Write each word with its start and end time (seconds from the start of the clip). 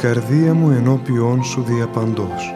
η 0.00 0.02
καρδία 0.02 0.54
μου 0.54 0.70
ενώπιόν 0.70 1.44
σου 1.44 1.62
διαπαντός. 1.62 2.54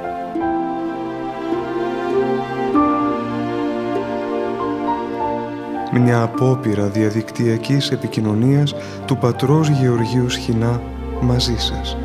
Μια 5.92 6.22
απόπειρα 6.22 6.86
διαδικτυακής 6.86 7.90
επικοινωνίας 7.90 8.74
του 9.06 9.16
πατρός 9.16 9.68
Γεωργίου 9.68 10.28
Σχοινά 10.30 10.82
μαζί 11.20 11.56
σας. 11.56 11.96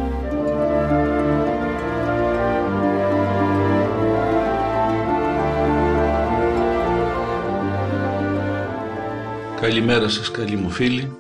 Καλημέρα 9.62 10.10
σας 10.10 10.32
καλοί 10.32 10.56
μου 10.56 10.70
φίλοι. 10.70 11.12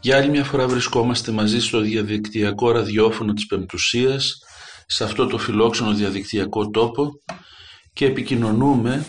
Για 0.00 0.16
άλλη 0.16 0.30
μια 0.30 0.44
φορά 0.44 0.68
βρισκόμαστε 0.68 1.32
μαζί 1.32 1.60
στο 1.60 1.80
διαδικτυακό 1.80 2.70
ραδιόφωνο 2.70 3.32
της 3.32 3.46
Πεμπτουσίας, 3.46 4.38
σε 4.86 5.04
αυτό 5.04 5.26
το 5.26 5.38
φιλόξενο 5.38 5.92
διαδικτυακό 5.92 6.70
τόπο 6.70 7.10
και 7.92 8.06
επικοινωνούμε 8.06 9.06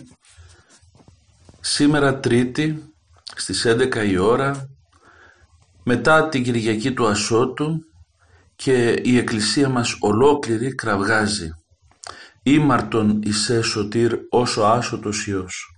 σήμερα 1.60 2.20
Τρίτη 2.20 2.94
στις 3.36 3.66
11 3.68 4.08
η 4.08 4.18
ώρα 4.18 4.70
μετά 5.84 6.30
την 6.30 6.44
Κυριακή 6.44 6.94
του 6.94 7.08
Ασώτου 7.08 7.80
και 8.56 9.02
η 9.04 9.18
Εκκλησία 9.18 9.70
μας 9.70 9.96
ολόκληρη 10.00 10.76
κραυγάζει 10.76 11.50
«Ήμαρτον 12.44 13.22
εισέ 13.24 13.62
σωτήρ 13.62 14.18
όσο 14.30 14.62
άσωτος 14.62 15.28
Υιός». 15.28 15.76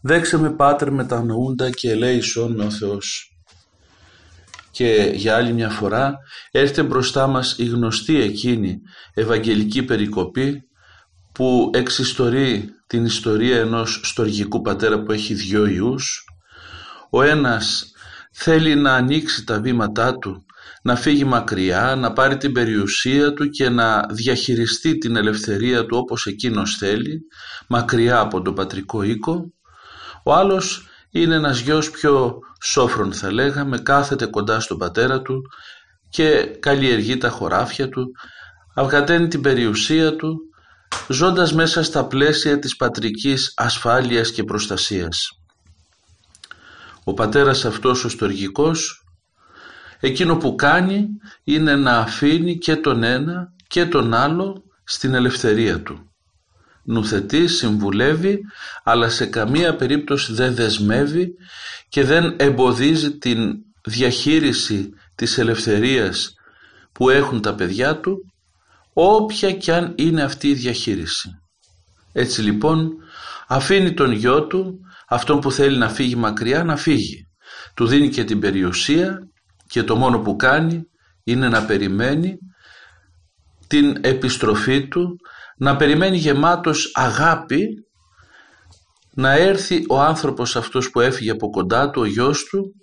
Δέξε 0.00 0.38
με 0.38 0.50
Πάτερ 0.50 0.92
μετανοούντα 0.92 1.70
και 1.70 1.90
ελέησον 1.90 2.60
ο 2.60 2.70
Θεός. 2.70 3.37
Και 4.70 5.12
για 5.14 5.36
άλλη 5.36 5.52
μια 5.52 5.70
φορά 5.70 6.16
έρχεται 6.50 6.82
μπροστά 6.82 7.26
μας 7.26 7.54
η 7.58 7.64
γνωστή 7.64 8.20
εκείνη 8.20 8.78
Ευαγγελική 9.14 9.82
Περικοπή 9.82 10.62
που 11.32 11.70
εξιστορεί 11.74 12.68
την 12.86 13.04
ιστορία 13.04 13.58
ενός 13.58 14.00
στοργικού 14.04 14.60
πατέρα 14.60 15.02
που 15.02 15.12
έχει 15.12 15.34
δυο 15.34 15.66
ιούς. 15.66 16.24
Ο 17.10 17.22
ένας 17.22 17.92
θέλει 18.32 18.74
να 18.74 18.94
ανοίξει 18.94 19.44
τα 19.44 19.60
βήματά 19.60 20.18
του, 20.18 20.44
να 20.82 20.96
φύγει 20.96 21.24
μακριά, 21.24 21.94
να 21.98 22.12
πάρει 22.12 22.36
την 22.36 22.52
περιουσία 22.52 23.32
του 23.32 23.48
και 23.48 23.68
να 23.68 24.06
διαχειριστεί 24.10 24.98
την 24.98 25.16
ελευθερία 25.16 25.86
του 25.86 25.96
όπως 25.96 26.26
εκείνος 26.26 26.76
θέλει, 26.76 27.20
μακριά 27.68 28.18
από 28.18 28.42
τον 28.42 28.54
πατρικό 28.54 29.02
οίκο. 29.02 29.52
Ο 30.24 30.34
άλλος 30.34 30.87
είναι 31.10 31.34
ένας 31.34 31.58
γιος 31.58 31.90
πιο 31.90 32.38
σόφρον 32.60 33.12
θα 33.12 33.32
λέγαμε, 33.32 33.78
κάθεται 33.78 34.26
κοντά 34.26 34.60
στον 34.60 34.78
πατέρα 34.78 35.22
του 35.22 35.42
και 36.08 36.56
καλλιεργεί 36.60 37.18
τα 37.18 37.28
χωράφια 37.28 37.88
του, 37.88 38.10
αυγαταίνει 38.74 39.28
την 39.28 39.40
περιουσία 39.40 40.16
του, 40.16 40.38
ζώντας 41.08 41.52
μέσα 41.52 41.82
στα 41.82 42.06
πλαίσια 42.06 42.58
της 42.58 42.76
πατρικής 42.76 43.52
ασφάλειας 43.56 44.30
και 44.30 44.44
προστασίας. 44.44 45.30
Ο 47.04 47.14
πατέρας 47.14 47.64
αυτός 47.64 48.04
ο 48.04 48.08
στοργικός, 48.08 49.04
εκείνο 50.00 50.36
που 50.36 50.54
κάνει 50.54 51.08
είναι 51.44 51.76
να 51.76 51.98
αφήνει 51.98 52.58
και 52.58 52.76
τον 52.76 53.02
ένα 53.02 53.52
και 53.66 53.86
τον 53.86 54.14
άλλο 54.14 54.62
στην 54.84 55.14
ελευθερία 55.14 55.82
του 55.82 56.07
νουθετεί, 56.88 57.46
συμβουλεύει, 57.46 58.40
αλλά 58.84 59.08
σε 59.08 59.26
καμία 59.26 59.76
περίπτωση 59.76 60.32
δεν 60.32 60.54
δεσμεύει 60.54 61.34
και 61.88 62.04
δεν 62.04 62.34
εμποδίζει 62.38 63.18
την 63.18 63.54
διαχείριση 63.84 64.90
της 65.14 65.38
ελευθερίας 65.38 66.34
που 66.92 67.10
έχουν 67.10 67.40
τα 67.40 67.54
παιδιά 67.54 68.00
του, 68.00 68.32
όποια 68.92 69.52
κι 69.52 69.70
αν 69.70 69.92
είναι 69.96 70.22
αυτή 70.22 70.48
η 70.48 70.54
διαχείριση. 70.54 71.30
Έτσι 72.12 72.42
λοιπόν 72.42 72.90
αφήνει 73.48 73.94
τον 73.94 74.12
γιο 74.12 74.46
του, 74.46 74.78
αυτόν 75.08 75.40
που 75.40 75.52
θέλει 75.52 75.78
να 75.78 75.88
φύγει 75.88 76.16
μακριά, 76.16 76.64
να 76.64 76.76
φύγει. 76.76 77.26
Του 77.74 77.86
δίνει 77.86 78.08
και 78.08 78.24
την 78.24 78.40
περιουσία 78.40 79.18
και 79.66 79.82
το 79.82 79.96
μόνο 79.96 80.18
που 80.18 80.36
κάνει 80.36 80.82
είναι 81.24 81.48
να 81.48 81.64
περιμένει 81.64 82.38
την 83.66 83.96
επιστροφή 84.00 84.88
του 84.88 85.16
να 85.58 85.76
περιμένει 85.76 86.16
γεμάτος 86.16 86.90
αγάπη 86.94 87.66
να 89.14 89.32
έρθει 89.32 89.84
ο 89.88 90.00
άνθρωπος 90.00 90.56
αυτός 90.56 90.90
που 90.90 91.00
έφυγε 91.00 91.30
από 91.30 91.50
κοντά 91.50 91.90
του, 91.90 92.00
ο 92.00 92.04
γιος 92.04 92.44
του 92.44 92.74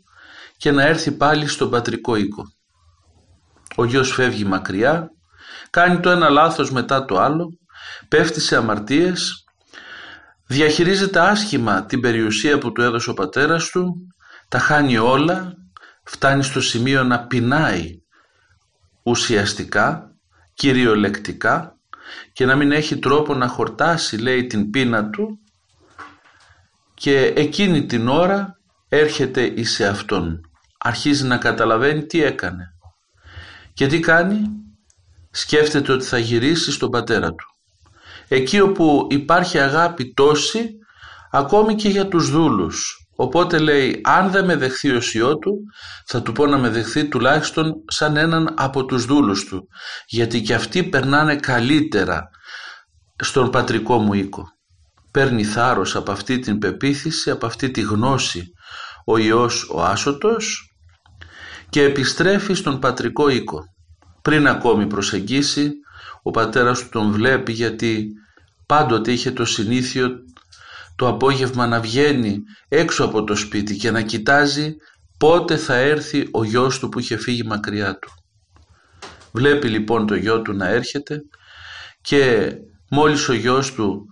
και 0.57 0.71
να 0.71 0.83
έρθει 0.83 1.11
πάλι 1.11 1.47
στον 1.47 1.69
πατρικό 1.69 2.15
οίκο. 2.15 2.43
Ο 3.75 3.85
γιος 3.85 4.11
φεύγει 4.11 4.45
μακριά, 4.45 5.07
κάνει 5.69 5.99
το 5.99 6.09
ένα 6.09 6.29
λάθος 6.29 6.71
μετά 6.71 7.05
το 7.05 7.19
άλλο, 7.19 7.47
πέφτει 8.07 8.39
σε 8.39 8.55
αμαρτίες, 8.55 9.43
διαχειρίζεται 10.47 11.19
άσχημα 11.19 11.85
την 11.85 11.99
περιουσία 11.99 12.57
που 12.57 12.71
του 12.71 12.81
έδωσε 12.81 13.09
ο 13.09 13.13
πατέρας 13.13 13.69
του, 13.69 13.95
τα 14.49 14.59
χάνει 14.59 14.97
όλα, 14.97 15.53
φτάνει 16.03 16.43
στο 16.43 16.61
σημείο 16.61 17.03
να 17.03 17.27
πεινάει 17.27 17.89
ουσιαστικά, 19.03 20.15
κυριολεκτικά 20.53 21.74
και 22.33 22.45
να 22.45 22.55
μην 22.55 22.71
έχει 22.71 22.99
τρόπο 22.99 23.33
να 23.33 23.47
χορτάσει 23.47 24.17
λέει 24.17 24.45
την 24.45 24.69
πείνα 24.69 25.09
του 25.09 25.39
και 26.93 27.33
εκείνη 27.35 27.85
την 27.85 28.07
ώρα 28.07 28.59
έρχεται 28.89 29.41
εις 29.41 29.81
αυτόν. 29.81 30.39
Αρχίζει 30.77 31.25
να 31.25 31.37
καταλαβαίνει 31.37 32.05
τι 32.05 32.23
έκανε. 32.23 32.73
Και 33.73 33.87
τι 33.87 33.99
κάνει; 33.99 34.41
Σκέφτεται 35.31 35.91
ότι 35.91 36.05
θα 36.05 36.17
γυρίσει 36.17 36.71
στον 36.71 36.89
πατέρα 36.89 37.29
του. 37.29 37.45
Εκεί 38.27 38.59
όπου 38.59 39.07
υπάρχει 39.09 39.59
αγάπη 39.59 40.13
τόση 40.13 40.69
ακόμη 41.31 41.75
και 41.75 41.89
για 41.89 42.07
τους 42.07 42.29
δούλους 42.29 43.04
Οπότε 43.15 43.59
λέει 43.59 44.01
αν 44.03 44.31
δεν 44.31 44.45
με 44.45 44.55
δεχθεί 44.55 44.91
ο 44.91 45.01
σιό 45.01 45.37
του 45.37 45.57
θα 46.05 46.21
του 46.21 46.31
πω 46.31 46.45
να 46.45 46.57
με 46.57 46.69
δεχθεί 46.69 47.07
τουλάχιστον 47.07 47.73
σαν 47.87 48.17
έναν 48.17 48.53
από 48.57 48.85
τους 48.85 49.05
δούλους 49.05 49.45
του 49.45 49.67
γιατί 50.07 50.41
και 50.41 50.53
αυτοί 50.53 50.83
περνάνε 50.83 51.35
καλύτερα 51.35 52.29
στον 53.23 53.49
πατρικό 53.49 53.97
μου 53.97 54.13
οίκο. 54.13 54.43
Παίρνει 55.11 55.43
θάρρος 55.43 55.95
από 55.95 56.11
αυτή 56.11 56.39
την 56.39 56.57
πεποίθηση, 56.57 57.31
από 57.31 57.45
αυτή 57.45 57.71
τη 57.71 57.81
γνώση 57.81 58.43
ο 59.05 59.17
Υιός 59.17 59.69
ο 59.69 59.83
Άσωτος 59.83 60.75
και 61.69 61.83
επιστρέφει 61.83 62.53
στον 62.53 62.79
πατρικό 62.79 63.29
οίκο. 63.29 63.63
Πριν 64.21 64.47
ακόμη 64.47 64.87
προσεγγίσει 64.87 65.71
ο 66.23 66.31
πατέρας 66.31 66.79
του 66.79 66.89
τον 66.89 67.11
βλέπει 67.11 67.51
γιατί 67.51 68.07
πάντοτε 68.65 69.11
είχε 69.11 69.31
το 69.31 69.45
συνήθιο 69.45 70.09
το 70.95 71.07
απόγευμα 71.07 71.67
να 71.67 71.79
βγαίνει 71.79 72.37
έξω 72.67 73.03
από 73.03 73.23
το 73.23 73.35
σπίτι 73.35 73.75
και 73.75 73.91
να 73.91 74.01
κοιτάζει 74.01 74.75
πότε 75.17 75.57
θα 75.57 75.75
έρθει 75.75 76.27
ο 76.31 76.43
γιος 76.43 76.79
του 76.79 76.89
που 76.89 76.99
είχε 76.99 77.17
φύγει 77.17 77.43
μακριά 77.43 77.99
του. 77.99 78.09
Βλέπει 79.31 79.67
λοιπόν 79.67 80.07
το 80.07 80.15
γιο 80.15 80.41
του 80.41 80.53
να 80.53 80.67
έρχεται 80.67 81.21
και 82.01 82.51
μόλις 82.89 83.29
ο 83.29 83.33
γιος 83.33 83.73
του 83.73 84.05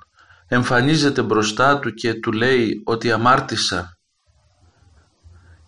εμφανίζεται 0.47 1.21
μπροστά 1.21 1.79
του 1.79 1.93
και 1.93 2.13
του 2.13 2.31
λέει 2.31 2.81
ότι 2.85 3.11
αμάρτησα 3.11 3.97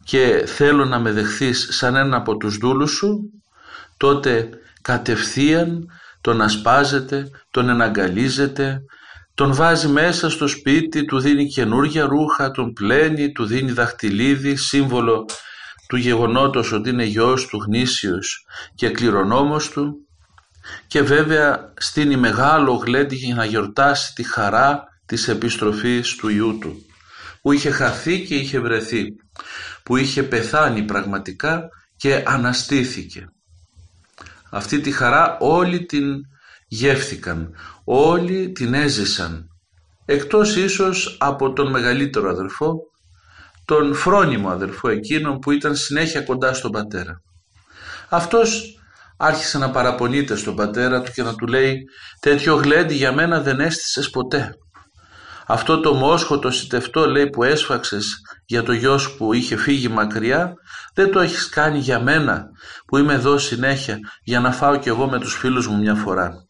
και 0.04 0.44
θέλω 0.48 0.86
να 0.86 1.00
με 1.00 1.12
δεχθείς 1.12 1.68
σαν 1.72 1.96
ένα 1.96 2.18
από 2.18 2.38
τους 2.38 2.58
δούλους 2.58 2.92
σου, 2.92 3.20
τότε 3.98 4.50
κατευθείαν 4.82 5.90
τον 6.22 6.42
ασπάζεται, 6.42 7.30
τον 7.52 7.70
εναγκαλίζεται, 7.70 8.82
τον 9.36 9.54
βάζει 9.54 9.88
μέσα 9.88 10.30
στο 10.30 10.48
σπίτι, 10.48 11.06
του 11.06 11.20
δίνει 11.20 11.48
καινούργια 11.48 12.06
ρούχα, 12.06 12.52
τον 12.52 12.74
πλένει, 12.74 13.32
του 13.32 13.46
δίνει 13.46 13.72
δαχτυλίδι, 13.72 14.56
σύμβολο 14.56 15.26
του 15.88 15.96
γεγονότος 15.96 16.72
ότι 16.72 16.90
είναι 16.90 17.04
γιος 17.04 17.48
του 17.48 17.64
γνήσιος 17.66 18.46
και 18.76 18.90
κληρονόμος 18.90 19.70
του. 19.70 20.00
Και 20.88 21.02
βέβαια 21.02 21.74
στείνει 21.78 22.18
μεγάλο 22.18 22.74
γλέντι 22.74 23.16
για 23.16 23.36
να 23.36 23.46
γιορτάσει 23.46 24.14
τη 24.14 24.24
χαρά 24.24 24.84
της 25.06 25.28
επιστροφής 25.28 26.16
του 26.16 26.30
Ιού 26.30 26.58
του 26.58 26.86
που 27.42 27.52
είχε 27.52 27.70
χαθεί 27.70 28.24
και 28.26 28.36
είχε 28.36 28.60
βρεθεί 28.60 29.06
που 29.84 29.98
είχε 29.98 30.24
πεθάνει 30.24 30.84
πραγματικά 30.84 31.70
και 31.96 32.24
αναστήθηκε. 32.28 33.30
Αυτή 34.50 34.80
τη 34.80 34.92
χαρά 34.92 35.38
όλη 35.40 35.86
την 35.86 36.04
γεύθηκαν 36.68 37.56
όλοι 37.86 38.52
την 38.52 38.74
έζησαν 38.74 39.48
εκτός 40.06 40.56
ίσως 40.56 41.18
από 41.20 41.54
τον 41.54 41.70
μεγαλύτερο 41.70 42.30
αδερφό 42.30 42.78
τον 43.66 43.94
φρόνιμο 43.94 44.50
αδερφό 44.50 44.90
εκείνον 44.90 45.40
που 45.40 45.52
ήταν 45.52 45.76
συνέχεια 45.76 46.22
κοντά 46.22 46.54
στον 46.54 46.72
πατέρα 46.72 47.22
αυτός 48.10 48.80
άρχισε 49.18 49.58
να 49.58 49.70
παραπονείται 49.70 50.36
στον 50.36 50.56
πατέρα 50.56 51.02
του 51.02 51.12
και 51.12 51.24
να 51.24 51.36
του 51.36 51.48
λέει 51.48 51.84
τέτοιο 52.20 52.56
γλέντι 52.56 52.94
για 52.94 53.14
μένα 53.14 53.42
δεν 53.42 53.60
έστησες 53.60 54.10
ποτέ 54.10 54.50
αυτό 55.48 55.80
το 55.80 55.94
μόσχο 55.94 56.40
το 56.40 56.52
σιτευτό 56.52 57.08
λέει 57.08 57.30
που 57.30 57.44
έσφαξες 57.44 58.22
για 58.46 58.64
το 58.64 58.72
γιος 58.72 59.02
σου 59.02 59.18
που 59.18 59.34
είχε 59.34 59.56
φύγει 59.56 59.88
μακριά 59.88 60.54
δεν 60.94 61.12
το 61.12 61.20
έχεις 61.20 61.50
κάνει 61.50 61.80
για 61.80 62.00
μένα 62.00 62.46
που 62.86 62.98
είμαι 62.98 63.14
εδώ 63.14 63.38
συνέχεια 63.38 64.00
για 64.24 64.40
να 64.40 64.52
φάω 64.52 64.80
κι 64.80 64.88
εγώ 64.88 65.10
με 65.10 65.20
τους 65.20 65.34
φίλους 65.34 65.68
μου 65.68 65.78
μια 65.78 65.96
φορά. 65.96 66.45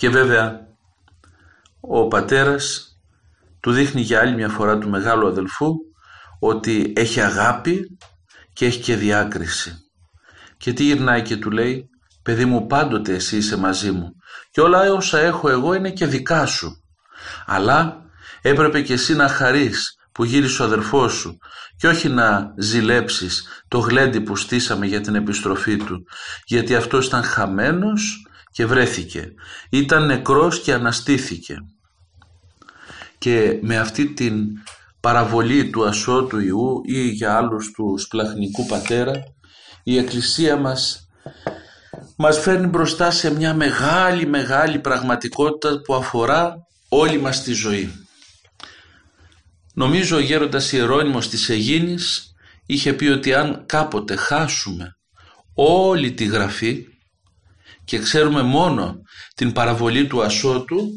Και 0.00 0.08
βέβαια 0.08 0.66
ο 1.80 2.08
πατέρας 2.08 2.96
του 3.60 3.72
δείχνει 3.72 4.00
για 4.00 4.20
άλλη 4.20 4.34
μια 4.34 4.48
φορά 4.48 4.78
του 4.78 4.88
μεγάλου 4.88 5.26
αδελφού 5.26 5.74
ότι 6.38 6.92
έχει 6.96 7.20
αγάπη 7.20 7.98
και 8.52 8.66
έχει 8.66 8.80
και 8.80 8.96
διάκριση. 8.96 9.74
Και 10.56 10.72
τι 10.72 10.84
γυρνάει 10.84 11.22
και 11.22 11.36
του 11.36 11.50
λέει 11.50 11.88
«Παιδί 12.22 12.44
μου 12.44 12.66
πάντοτε 12.66 13.14
εσύ 13.14 13.36
είσαι 13.36 13.56
μαζί 13.56 13.90
μου 13.90 14.12
και 14.50 14.60
όλα 14.60 14.92
όσα 14.92 15.18
έχω 15.18 15.48
εγώ 15.48 15.74
είναι 15.74 15.90
και 15.90 16.06
δικά 16.06 16.46
σου. 16.46 16.82
Αλλά 17.46 18.02
έπρεπε 18.42 18.80
και 18.80 18.92
εσύ 18.92 19.14
να 19.14 19.28
χαρείς 19.28 19.96
που 20.12 20.24
γύρισε 20.24 20.62
ο 20.62 20.64
αδερφός 20.64 21.12
σου 21.12 21.38
και 21.76 21.88
όχι 21.88 22.08
να 22.08 22.54
ζηλέψεις 22.58 23.64
το 23.68 23.78
γλέντι 23.78 24.20
που 24.20 24.36
στήσαμε 24.36 24.86
για 24.86 25.00
την 25.00 25.14
επιστροφή 25.14 25.76
του 25.76 26.04
γιατί 26.44 26.74
αυτός 26.74 27.06
ήταν 27.06 27.22
χαμένος 27.22 28.24
και 28.52 28.66
βρέθηκε. 28.66 29.32
Ήταν 29.70 30.06
νεκρός 30.06 30.60
και 30.60 30.72
αναστήθηκε. 30.72 31.56
Και 33.18 33.58
με 33.62 33.78
αυτή 33.78 34.12
την 34.12 34.46
παραβολή 35.00 35.70
του 35.70 35.86
ασώτου 35.86 36.38
Ιού 36.38 36.82
ή 36.84 37.08
για 37.08 37.36
άλλους 37.36 37.70
του 37.70 37.98
σπλαχνικού 37.98 38.66
πατέρα 38.66 39.12
η 39.82 39.98
Εκκλησία 39.98 40.56
μας 40.56 41.08
μας 42.16 42.38
φέρνει 42.38 42.66
μπροστά 42.66 43.10
σε 43.10 43.34
μια 43.34 43.54
μεγάλη 43.54 44.26
μεγάλη 44.26 44.78
πραγματικότητα 44.78 45.80
που 45.80 45.94
αφορά 45.94 46.66
όλη 46.88 47.20
μας 47.20 47.42
τη 47.42 47.52
ζωή. 47.52 48.06
Νομίζω 49.74 50.16
ο 50.16 50.20
γέροντας 50.20 50.72
Ιερώνυμος 50.72 51.28
της 51.28 51.48
Αιγίνης 51.48 52.34
είχε 52.66 52.92
πει 52.92 53.06
ότι 53.06 53.34
αν 53.34 53.62
κάποτε 53.66 54.16
χάσουμε 54.16 54.96
όλη 55.54 56.12
τη 56.12 56.24
γραφή 56.24 56.86
και 57.90 57.98
ξέρουμε 57.98 58.42
μόνο 58.42 59.02
την 59.34 59.52
παραβολή 59.52 60.06
του 60.06 60.22
ασώτου 60.22 60.90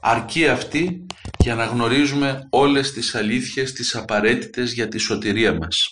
αρκεί 0.00 0.48
αυτή 0.48 1.06
για 1.38 1.54
να 1.54 1.64
γνωρίζουμε 1.64 2.46
όλες 2.50 2.92
τις 2.92 3.14
αλήθειες 3.14 3.72
τις 3.72 3.94
απαραίτητες 3.94 4.72
για 4.72 4.88
τη 4.88 4.98
σωτηρία 4.98 5.54
μας. 5.54 5.86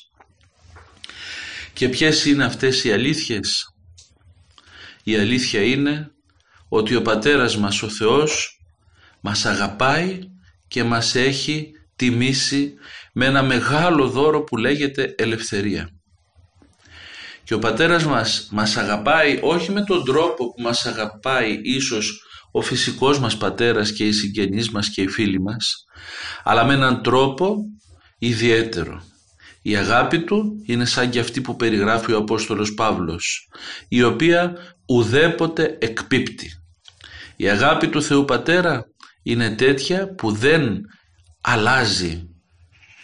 Και 1.72 1.88
ποιες 1.88 2.24
είναι 2.24 2.44
αυτές 2.44 2.84
οι 2.84 2.92
αλήθειες; 2.92 3.74
Η 5.02 5.16
αλήθεια 5.16 5.62
είναι 5.62 6.10
ότι 6.68 6.94
ο 6.94 7.02
Πατέρας 7.02 7.56
μας 7.56 7.82
ο 7.82 7.88
Θεός 7.88 8.60
μας 9.20 9.44
αγαπάει 9.44 10.18
και 10.68 10.84
μας 10.84 11.14
έχει 11.14 11.70
τιμήσει 11.96 12.74
με 13.12 13.26
ένα 13.26 13.42
μεγάλο 13.42 14.08
δώρο 14.08 14.42
που 14.42 14.56
λέγεται 14.56 15.14
ελευθερία. 15.18 16.01
Και 17.52 17.58
ο 17.58 17.60
Πατέρας 17.60 18.04
μας 18.04 18.48
μας 18.50 18.76
αγαπάει 18.76 19.38
όχι 19.42 19.72
με 19.72 19.84
τον 19.84 20.04
τρόπο 20.04 20.52
που 20.52 20.62
μας 20.62 20.86
αγαπάει 20.86 21.60
ίσως 21.62 22.22
ο 22.50 22.60
φυσικός 22.60 23.18
μας 23.18 23.36
πατέρας 23.36 23.92
και 23.92 24.06
οι 24.06 24.12
συγγενείς 24.12 24.70
μας 24.70 24.88
και 24.88 25.02
οι 25.02 25.08
φίλοι 25.08 25.40
μας, 25.40 25.84
αλλά 26.42 26.64
με 26.64 26.74
έναν 26.74 27.02
τρόπο 27.02 27.56
ιδιαίτερο. 28.18 29.02
Η 29.62 29.76
αγάπη 29.76 30.24
του 30.24 30.62
είναι 30.66 30.84
σαν 30.84 31.10
και 31.10 31.18
αυτή 31.18 31.40
που 31.40 31.56
περιγράφει 31.56 32.12
ο 32.12 32.16
Απόστολος 32.16 32.74
Παύλος, 32.74 33.48
η 33.88 34.02
οποία 34.02 34.52
ουδέποτε 34.88 35.76
εκπίπτει. 35.80 36.50
Η 37.36 37.48
αγάπη 37.48 37.88
του 37.88 38.02
Θεού 38.02 38.24
Πατέρα 38.24 38.84
είναι 39.22 39.50
τέτοια 39.50 40.14
που 40.14 40.32
δεν 40.32 40.80
αλλάζει 41.40 42.28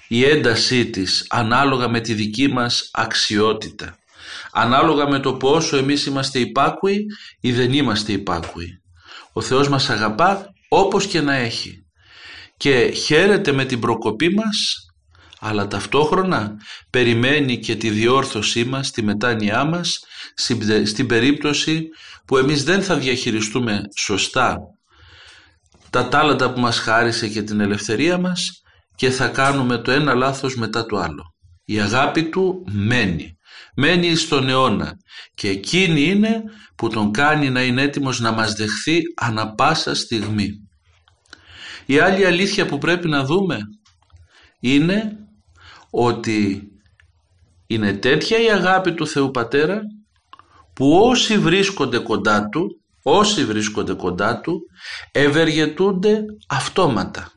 η 0.09 0.25
έντασή 0.25 0.91
της 0.91 1.27
ανάλογα 1.29 1.89
με 1.89 2.01
τη 2.01 2.15
δική 2.15 2.49
μας 2.49 2.89
αξιότητα, 2.93 3.99
ανάλογα 4.53 5.09
με 5.09 5.21
το 5.21 5.35
πόσο 5.35 5.77
εμείς 5.77 6.07
είμαστε 6.07 6.39
υπάκουοι 6.39 7.07
ή 7.41 7.53
δεν 7.53 7.73
είμαστε 7.73 8.13
υπάκουοι. 8.13 8.83
Ο 9.33 9.41
Θεός 9.41 9.69
μας 9.69 9.91
αγαπά 9.91 10.47
όπως 10.69 11.07
και 11.07 11.21
να 11.21 11.35
έχει 11.35 11.87
και 12.57 12.91
χαίρεται 12.91 13.53
με 13.53 13.65
την 13.65 13.81
προκοπή 13.81 14.35
μας 14.35 14.89
αλλά 15.41 15.67
ταυτόχρονα 15.67 16.57
περιμένει 16.91 17.59
και 17.59 17.77
τη 17.77 17.91
διόρθωσή 17.91 18.65
μας, 18.65 18.91
τη 18.91 19.03
μετάνοιά 19.03 19.65
μας 19.65 20.05
στην 20.85 21.07
περίπτωση 21.07 21.89
που 22.25 22.37
εμείς 22.37 22.65
δεν 22.65 22.83
θα 22.83 22.97
διαχειριστούμε 22.97 23.81
σωστά 23.97 24.59
τα 25.91 26.09
τάλαντα 26.09 26.53
που 26.53 26.61
μας 26.61 26.79
χάρισε 26.79 27.29
και 27.29 27.43
την 27.43 27.61
ελευθερία 27.61 28.19
μας 28.19 28.63
και 28.95 29.11
θα 29.11 29.29
κάνουμε 29.29 29.79
το 29.79 29.91
ένα 29.91 30.15
λάθος 30.15 30.57
μετά 30.57 30.87
το 30.87 30.97
άλλο. 30.97 31.35
Η 31.65 31.81
αγάπη 31.81 32.29
του 32.29 32.65
μένει, 32.71 33.38
μένει 33.81 34.15
στον 34.15 34.49
αιώνα 34.49 34.97
και 35.35 35.49
εκείνη 35.49 36.03
είναι 36.03 36.43
που 36.77 36.89
τον 36.89 37.13
κάνει 37.13 37.51
να 37.51 37.63
είναι 37.63 37.83
έτοιμος 37.83 38.21
να 38.21 38.33
μας 38.33 38.53
δεχθεί 38.53 39.01
ανα 39.17 39.55
πάσα 39.55 39.95
στιγμή. 39.95 40.51
Η 41.87 41.99
άλλη 41.99 42.27
αλήθεια 42.27 42.67
που 42.67 42.79
πρέπει 42.79 43.09
να 43.09 43.25
δούμε 43.25 43.59
είναι 44.61 45.19
ότι 45.91 46.63
είναι 47.67 47.93
τέτοια 47.93 48.39
η 48.41 48.51
αγάπη 48.51 48.95
του 48.95 49.07
Θεού 49.07 49.31
Πατέρα 49.31 49.81
που 50.73 50.99
όσοι 50.99 51.39
βρίσκονται 51.39 51.99
κοντά 51.99 52.49
Του, 52.49 52.81
όσοι 53.03 53.45
βρίσκονται 53.45 53.95
κοντά 53.95 54.41
Του, 54.41 54.61
ευεργετούνται 55.13 56.25
αυτόματα. 56.49 57.33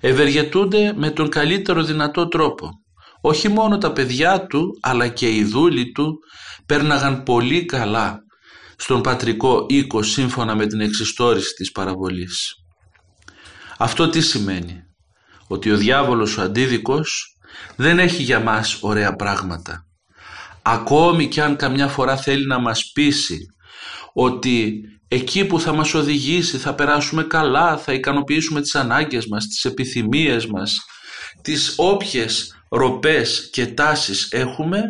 Ευεργετούνται 0.00 0.92
με 0.96 1.10
τον 1.10 1.28
καλύτερο 1.28 1.82
δυνατό 1.82 2.28
τρόπο. 2.28 2.70
Όχι 3.20 3.48
μόνο 3.48 3.78
τα 3.78 3.92
παιδιά 3.92 4.46
Του, 4.46 4.78
αλλά 4.80 5.08
και 5.08 5.34
οι 5.34 5.44
δούλοι 5.44 5.92
Του 5.92 6.18
πέρναγαν 6.66 7.22
πολύ 7.22 7.64
καλά 7.64 8.18
στον 8.76 9.02
πατρικό 9.02 9.66
οίκο 9.68 10.02
σύμφωνα 10.02 10.54
με 10.54 10.66
την 10.66 10.80
εξιστόρηση 10.80 11.54
της 11.54 11.72
παραβολής. 11.72 12.54
Αυτό 13.78 14.08
τι 14.08 14.20
σημαίνει; 14.20 14.82
Ότι 15.46 15.70
ο 15.70 15.76
διάβολος 15.76 16.36
ο 16.36 16.42
αντίδικος 16.42 17.36
δεν 17.76 17.98
έχει 17.98 18.22
για 18.22 18.40
μας 18.40 18.78
ωραία 18.80 19.16
πράγματα. 19.16 19.86
Ακόμη 20.62 21.28
κι 21.28 21.40
αν 21.40 21.56
καμιά 21.56 21.88
φορά 21.88 22.16
θέλει 22.16 22.46
να 22.46 22.60
μας 22.60 22.90
πείσει 22.94 23.38
ότι 24.12 24.80
εκεί 25.08 25.44
που 25.44 25.60
θα 25.60 25.72
μας 25.72 25.94
οδηγήσει 25.94 26.58
θα 26.58 26.74
περάσουμε 26.74 27.22
καλά, 27.22 27.76
θα 27.76 27.92
ικανοποιήσουμε 27.92 28.60
τις 28.60 28.74
ανάγκες 28.74 29.26
μας, 29.26 29.46
τις 29.46 29.64
επιθυμίες 29.64 30.46
μας, 30.46 30.78
τις 31.42 31.74
όποιες 31.76 32.57
ροπές 32.70 33.48
και 33.52 33.66
τάσεις 33.66 34.28
έχουμε, 34.32 34.82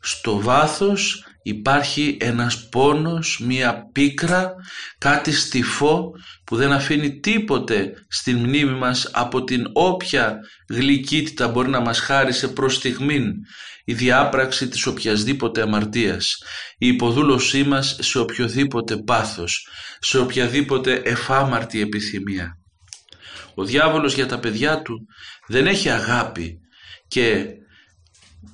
στο 0.00 0.40
βάθος 0.40 1.24
υπάρχει 1.42 2.16
ένας 2.20 2.68
πόνος, 2.68 3.40
μία 3.44 3.88
πίκρα, 3.92 4.54
κάτι 4.98 5.32
στιφό 5.32 6.10
που 6.44 6.56
δεν 6.56 6.72
αφήνει 6.72 7.20
τίποτε 7.20 7.92
στην 8.08 8.36
μνήμη 8.36 8.78
μας 8.78 9.10
από 9.12 9.44
την 9.44 9.64
όποια 9.72 10.38
γλυκύτητα 10.68 11.48
μπορεί 11.48 11.68
να 11.68 11.80
μας 11.80 11.98
χάρισε 11.98 12.48
προς 12.48 12.74
στιγμήν 12.74 13.32
η 13.84 13.94
διάπραξη 13.94 14.68
της 14.68 14.86
οποιασδήποτε 14.86 15.62
αμαρτίας, 15.62 16.42
η 16.78 16.86
υποδούλωσή 16.86 17.62
μας 17.64 17.96
σε 18.00 18.18
οποιοδήποτε 18.18 18.96
πάθος, 18.96 19.68
σε 19.98 20.18
οποιαδήποτε 20.18 21.02
εφάμαρτη 21.04 21.80
επιθυμία. 21.80 22.58
Ο 23.54 23.64
διάβολος 23.64 24.14
για 24.14 24.26
τα 24.26 24.38
παιδιά 24.38 24.82
του 24.82 25.06
δεν 25.46 25.66
έχει 25.66 25.88
αγάπη 25.88 26.61
και 27.12 27.46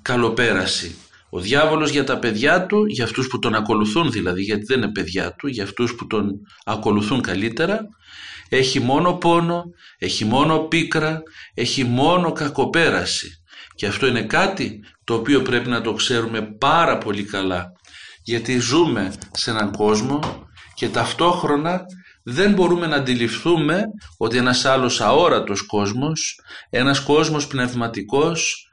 καλοπέραση 0.02 0.96
ο 1.30 1.40
διάβολος 1.40 1.90
για 1.90 2.04
τα 2.04 2.18
παιδιά 2.18 2.66
του, 2.66 2.86
για 2.86 3.04
αυτούς 3.04 3.26
που 3.26 3.38
τον 3.38 3.54
ακολουθούν 3.54 4.10
δηλαδή, 4.10 4.42
γιατί 4.42 4.64
δεν 4.64 4.82
είναι 4.82 4.92
παιδιά 4.92 5.34
του, 5.34 5.46
για 5.46 5.64
αυτούς 5.64 5.94
που 5.94 6.06
τον 6.06 6.30
ακολουθούν 6.64 7.20
καλύτερα, 7.20 7.88
έχει 8.48 8.80
μόνο 8.80 9.12
πόνο, 9.12 9.64
έχει 9.98 10.24
μόνο 10.24 10.58
πίκρα, 10.58 11.22
έχει 11.54 11.84
μόνο 11.84 12.32
κακοπέραση. 12.32 13.42
Και 13.74 13.86
αυτό 13.86 14.06
είναι 14.06 14.22
κάτι 14.22 14.80
το 15.04 15.14
οποίο 15.14 15.42
πρέπει 15.42 15.68
να 15.68 15.80
το 15.80 15.92
ξέρουμε 15.92 16.42
πάρα 16.42 16.98
πολύ 16.98 17.24
καλά, 17.24 17.72
γιατί 18.22 18.58
ζούμε 18.58 19.12
σε 19.32 19.50
έναν 19.50 19.70
κόσμο 19.72 20.20
και 20.74 20.88
ταυτόχρονα 20.88 21.80
δεν 22.30 22.52
μπορούμε 22.52 22.86
να 22.86 22.96
αντιληφθούμε 22.96 23.82
ότι 24.16 24.36
ένας 24.36 24.64
άλλος 24.64 25.00
αόρατος 25.00 25.62
κόσμος, 25.62 26.40
ένας 26.70 27.00
κόσμος 27.00 27.46
πνευματικός, 27.46 28.70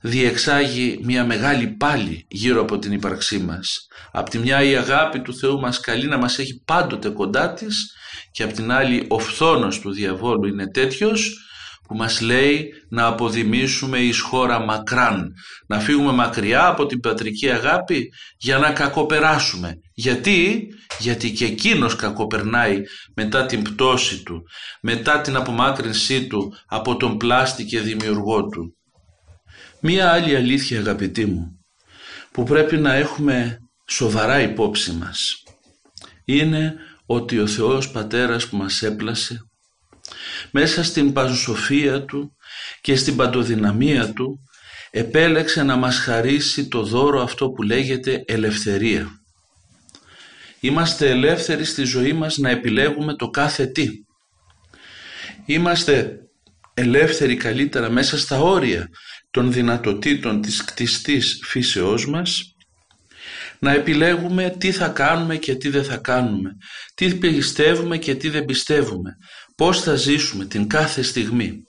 διεξάγει 0.00 1.00
μια 1.02 1.24
μεγάλη 1.24 1.66
πάλι 1.66 2.24
γύρω 2.28 2.60
από 2.60 2.78
την 2.78 2.92
ύπαρξή 2.92 3.38
μας. 3.38 3.86
Απ' 4.12 4.28
τη 4.28 4.38
μια 4.38 4.62
η 4.62 4.76
αγάπη 4.76 5.20
του 5.20 5.34
Θεού 5.36 5.60
μας 5.60 5.80
καλεί 5.80 6.06
να 6.06 6.16
μας 6.16 6.38
έχει 6.38 6.62
πάντοτε 6.64 7.08
κοντά 7.08 7.52
της 7.52 7.94
και 8.30 8.42
απ' 8.42 8.52
την 8.52 8.72
άλλη 8.72 9.04
ο 9.08 9.18
φθόνος 9.18 9.80
του 9.80 9.92
διαβόλου 9.92 10.46
είναι 10.46 10.70
τέτοιος 10.70 11.46
που 11.88 11.96
μας 11.96 12.20
λέει 12.20 12.72
να 12.88 13.06
αποδημήσουμε 13.06 13.98
εις 13.98 14.20
χώρα 14.20 14.58
μακράν, 14.58 15.32
να 15.66 15.80
φύγουμε 15.80 16.12
μακριά 16.12 16.66
από 16.66 16.86
την 16.86 17.00
πατρική 17.00 17.50
αγάπη 17.50 18.12
για 18.38 18.58
να 18.58 18.72
κακοπεράσουμε. 18.72 19.74
Γιατί, 19.94 20.68
γιατί 20.98 21.32
και 21.32 21.44
εκείνος 21.44 21.96
κακοπερνάει 21.96 22.82
μετά 23.14 23.46
την 23.46 23.62
πτώση 23.62 24.22
του, 24.22 24.42
μετά 24.80 25.20
την 25.20 25.36
απομάκρυνσή 25.36 26.26
του 26.26 26.52
από 26.66 26.96
τον 26.96 27.16
πλάστη 27.16 27.64
και 27.64 27.80
δημιουργό 27.80 28.46
του. 28.46 28.76
Μία 29.80 30.12
άλλη 30.12 30.36
αλήθεια 30.36 30.78
αγαπητοί 30.78 31.26
μου, 31.26 31.58
που 32.32 32.44
πρέπει 32.44 32.76
να 32.76 32.94
έχουμε 32.94 33.58
σοβαρά 33.88 34.40
υπόψη 34.40 34.92
μας, 34.92 35.42
είναι 36.24 36.74
ότι 37.06 37.38
ο 37.38 37.46
Θεός 37.46 37.90
Πατέρας 37.90 38.48
που 38.48 38.56
μας 38.56 38.82
έπλασε 38.82 39.46
μέσα 40.50 40.84
στην 40.84 41.12
παζοσοφία 41.12 42.04
Του 42.04 42.36
και 42.80 42.96
στην 42.96 43.16
παντοδυναμία 43.16 44.12
Του 44.12 44.40
επέλεξε 44.90 45.62
να 45.62 45.76
μας 45.76 45.98
χαρίσει 45.98 46.68
το 46.68 46.82
δώρο 46.82 47.22
αυτό 47.22 47.50
που 47.50 47.62
λέγεται 47.62 48.24
ελευθερία. 48.26 49.20
Είμαστε 50.60 51.10
ελεύθεροι 51.10 51.64
στη 51.64 51.84
ζωή 51.84 52.12
μας 52.12 52.36
να 52.36 52.50
επιλέγουμε 52.50 53.16
το 53.16 53.30
κάθε 53.30 53.66
τι. 53.66 53.88
Είμαστε 55.46 56.18
ελεύθεροι 56.74 57.36
καλύτερα 57.36 57.90
μέσα 57.90 58.18
στα 58.18 58.38
όρια 58.38 58.88
των 59.30 59.52
δυνατοτήτων 59.52 60.40
της 60.40 60.64
κτιστής 60.64 61.40
φύσεώς 61.44 62.08
μας 62.08 62.51
να 63.62 63.72
επιλέγουμε 63.72 64.54
τι 64.58 64.72
θα 64.72 64.88
κάνουμε 64.88 65.36
και 65.36 65.54
τι 65.54 65.68
δεν 65.68 65.84
θα 65.84 65.96
κάνουμε, 65.96 66.50
τι 66.94 67.14
πιστεύουμε 67.14 67.98
και 67.98 68.14
τι 68.14 68.28
δεν 68.28 68.44
πιστεύουμε, 68.44 69.16
πώς 69.56 69.80
θα 69.80 69.94
ζήσουμε 69.94 70.44
την 70.44 70.68
κάθε 70.68 71.02
στιγμή. 71.02 71.62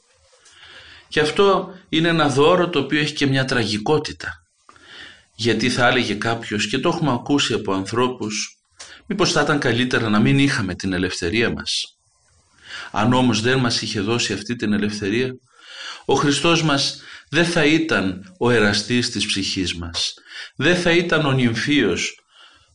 Και 1.08 1.20
αυτό 1.20 1.74
είναι 1.90 2.08
ένα 2.08 2.30
δώρο 2.30 2.70
το 2.70 2.80
οποίο 2.80 3.00
έχει 3.00 3.14
και 3.14 3.26
μια 3.26 3.46
τραγικότητα. 3.46 4.32
Γιατί 5.36 5.70
θα 5.70 5.88
έλεγε 5.88 6.14
κάποιος 6.14 6.68
και 6.68 6.78
το 6.80 6.90
έχουμε 6.90 7.12
ακούσει 7.12 7.54
από 7.54 7.74
ανθρώπους 7.74 8.58
μήπως 9.08 9.32
θα 9.32 9.42
ήταν 9.42 9.60
καλύτερα 9.60 10.10
να 10.10 10.20
μην 10.20 10.40
είχαμε 10.40 10.76
την 10.76 10.94
ελευθερία 10.94 11.52
μας. 11.52 11.98
Αν 12.92 13.14
όμως 13.14 13.42
δεν 13.42 13.60
μας 13.60 13.82
είχε 13.82 14.02
δώσει 14.02 14.34
αυτή 14.34 14.56
την 14.56 14.74
ελευθερία 14.74 15.34
ο 16.06 16.16
Χριστός 16.16 16.64
μας 16.64 17.02
δεν 17.34 17.46
θα 17.46 17.66
ήταν 17.66 18.34
ο 18.40 18.50
εραστής 18.50 19.10
της 19.10 19.25
ψυχής 19.25 19.75
μας. 19.75 20.13
Δεν 20.56 20.75
θα 20.75 20.92
ήταν 20.92 21.25
ο 21.25 21.32
νυμφίος 21.32 22.20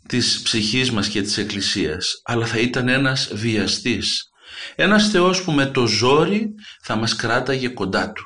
της 0.08 0.40
ψυχής 0.42 0.90
μας 0.90 1.08
και 1.08 1.22
της 1.22 1.38
Εκκλησίας, 1.38 2.20
αλλά 2.24 2.46
θα 2.46 2.58
ήταν 2.58 2.88
ένας 2.88 3.30
βιαστής. 3.32 4.30
Ένας 4.74 5.10
Θεός 5.10 5.42
που 5.42 5.52
με 5.52 5.66
το 5.66 5.86
ζόρι 5.86 6.48
θα 6.82 6.96
μας 6.96 7.16
κράταγε 7.16 7.68
κοντά 7.68 8.12
Του. 8.12 8.24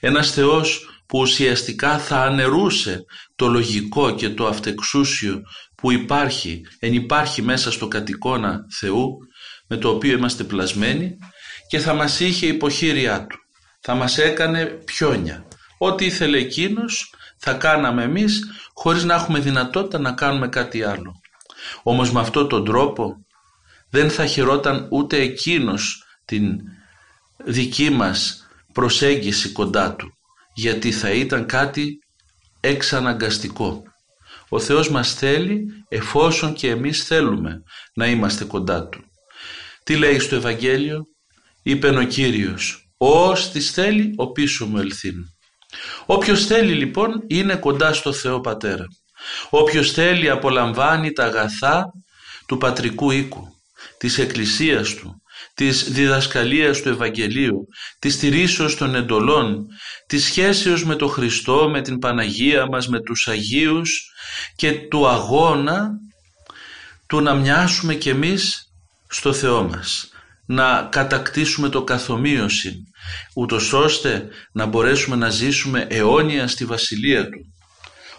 Ένας 0.00 0.30
Θεός 0.30 0.88
που 1.06 1.18
ουσιαστικά 1.18 1.98
θα 1.98 2.22
ανερούσε 2.22 3.04
το 3.36 3.46
λογικό 3.46 4.14
και 4.14 4.28
το 4.28 4.46
αυτεξούσιο 4.46 5.40
που 5.74 5.92
υπάρχει, 5.92 6.60
εν 6.78 6.92
υπάρχει 6.92 7.42
μέσα 7.42 7.72
στο 7.72 7.88
κατοικώνα 7.88 8.60
Θεού 8.78 9.16
με 9.68 9.76
το 9.76 9.88
οποίο 9.88 10.16
είμαστε 10.16 10.44
πλασμένοι 10.44 11.16
και 11.68 11.78
θα 11.78 11.94
μας 11.94 12.20
είχε 12.20 12.46
υποχείριά 12.46 13.26
Του. 13.26 13.36
Θα 13.80 13.94
μας 13.94 14.18
έκανε 14.18 14.64
πιόνια. 14.64 15.47
Ό,τι 15.78 16.04
ήθελε 16.04 16.38
εκείνος 16.38 17.14
θα 17.38 17.52
κάναμε 17.52 18.02
εμείς 18.02 18.44
χωρίς 18.74 19.04
να 19.04 19.14
έχουμε 19.14 19.38
δυνατότητα 19.38 19.98
να 19.98 20.12
κάνουμε 20.12 20.48
κάτι 20.48 20.82
άλλο. 20.82 21.12
Όμως 21.82 22.12
με 22.12 22.20
αυτόν 22.20 22.48
τον 22.48 22.64
τρόπο 22.64 23.16
δεν 23.90 24.10
θα 24.10 24.26
χαιρόταν 24.26 24.88
ούτε 24.90 25.20
εκείνος 25.20 26.04
την 26.24 26.60
δική 27.44 27.90
μας 27.90 28.46
προσέγγιση 28.72 29.52
κοντά 29.52 29.94
του 29.94 30.12
γιατί 30.54 30.92
θα 30.92 31.10
ήταν 31.10 31.46
κάτι 31.46 31.98
εξαναγκαστικό. 32.60 33.82
Ο 34.48 34.58
Θεός 34.58 34.90
μας 34.90 35.14
θέλει 35.14 35.66
εφόσον 35.88 36.54
και 36.54 36.70
εμείς 36.70 37.04
θέλουμε 37.04 37.62
να 37.94 38.06
είμαστε 38.06 38.44
κοντά 38.44 38.88
Του. 38.88 39.04
Τι 39.84 39.96
λέει 39.96 40.18
στο 40.18 40.36
Ευαγγέλιο, 40.36 41.04
είπε 41.62 41.88
ο 41.88 42.02
Κύριος, 42.02 42.92
«Ως 42.96 43.50
της 43.50 43.70
θέλει 43.70 44.12
ο 44.16 44.32
πίσω 44.32 44.66
μου 44.66 44.78
ελθύν». 44.78 45.14
Όποιος 46.06 46.46
θέλει 46.46 46.72
λοιπόν 46.72 47.24
είναι 47.26 47.56
κοντά 47.56 47.92
στο 47.92 48.12
Θεό 48.12 48.40
Πατέρα. 48.40 48.84
Όποιος 49.50 49.92
θέλει 49.92 50.30
απολαμβάνει 50.30 51.12
τα 51.12 51.24
αγαθά 51.24 51.84
του 52.46 52.58
πατρικού 52.58 53.10
οίκου, 53.10 53.48
της 53.98 54.18
εκκλησίας 54.18 54.94
του, 54.94 55.22
της 55.54 55.92
διδασκαλίας 55.92 56.80
του 56.80 56.88
Ευαγγελίου, 56.88 57.66
της 57.98 58.14
στηρίσεως 58.14 58.76
των 58.76 58.94
εντολών, 58.94 59.66
της 60.06 60.24
σχέσεως 60.24 60.84
με 60.84 60.96
τον 60.96 61.08
Χριστό, 61.08 61.68
με 61.70 61.80
την 61.82 61.98
Παναγία 61.98 62.66
μας, 62.66 62.88
με 62.88 63.00
τους 63.00 63.28
Αγίους 63.28 64.12
και 64.56 64.72
του 64.72 65.08
αγώνα 65.08 65.90
του 67.06 67.20
να 67.20 67.34
μοιάσουμε 67.34 67.94
κι 67.94 68.08
εμείς 68.08 68.72
στο 69.08 69.32
Θεό 69.32 69.62
μας 69.62 70.08
να 70.46 70.82
κατακτήσουμε 70.82 71.68
το 71.68 71.84
καθομοίωση 71.84 72.82
ούτως 73.34 73.72
ώστε 73.72 74.28
να 74.52 74.66
μπορέσουμε 74.66 75.16
να 75.16 75.28
ζήσουμε 75.28 75.86
αιώνια 75.90 76.48
στη 76.48 76.64
Βασιλεία 76.64 77.24
Του. 77.24 77.54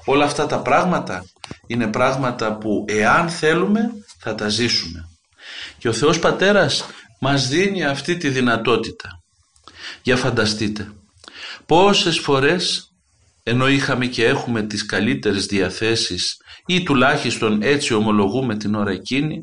Όλα 0.06 0.26
αυτά 0.26 0.46
τα 0.46 0.62
πράγματα 0.62 1.26
είναι 1.68 1.88
πράγματα 1.88 2.58
που 2.58 2.86
εάν 2.88 3.30
θέλουμε 3.30 3.82
θα 4.20 4.36
τα 4.36 4.50
ζήσουμε. 4.50 5.10
Και 5.78 5.88
ο 5.88 5.94
Θεός 5.94 6.20
Πατέρας 6.20 6.86
μας 7.20 7.48
δίνει 7.48 7.86
αυτή 7.86 8.18
τη 8.18 8.30
δυνατότητα. 8.30 9.10
Για 10.02 10.18
φανταστείτε 10.18 10.92
πόσες 11.66 12.20
φορές 12.20 12.94
ενώ 13.44 13.68
είχαμε 13.68 14.06
και 14.06 14.26
έχουμε 14.26 14.62
τις 14.62 14.86
καλύτερες 14.86 15.46
διαθέσεις 15.46 16.38
ή 16.66 16.84
τουλάχιστον 16.84 17.62
έτσι 17.62 17.94
ομολογούμε 17.94 18.58
την 18.58 18.76
ώρα 18.76 18.92
εκείνη 18.92 19.42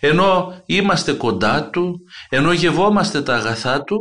ενώ 0.00 0.62
είμαστε 0.66 1.12
κοντά 1.12 1.70
Του, 1.70 2.00
ενώ 2.28 2.52
γευόμαστε 2.52 3.22
τα 3.22 3.34
αγαθά 3.34 3.82
Του, 3.82 3.98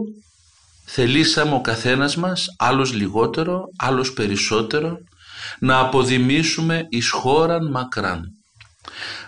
θελήσαμε 0.91 1.55
ο 1.55 1.61
καθένας 1.61 2.15
μας, 2.15 2.55
άλλος 2.57 2.93
λιγότερο, 2.93 3.63
άλλος 3.77 4.13
περισσότερο, 4.13 4.97
να 5.59 5.79
αποδημήσουμε 5.79 6.85
εις 6.89 7.09
χώραν 7.09 7.71
μακράν. 7.71 8.23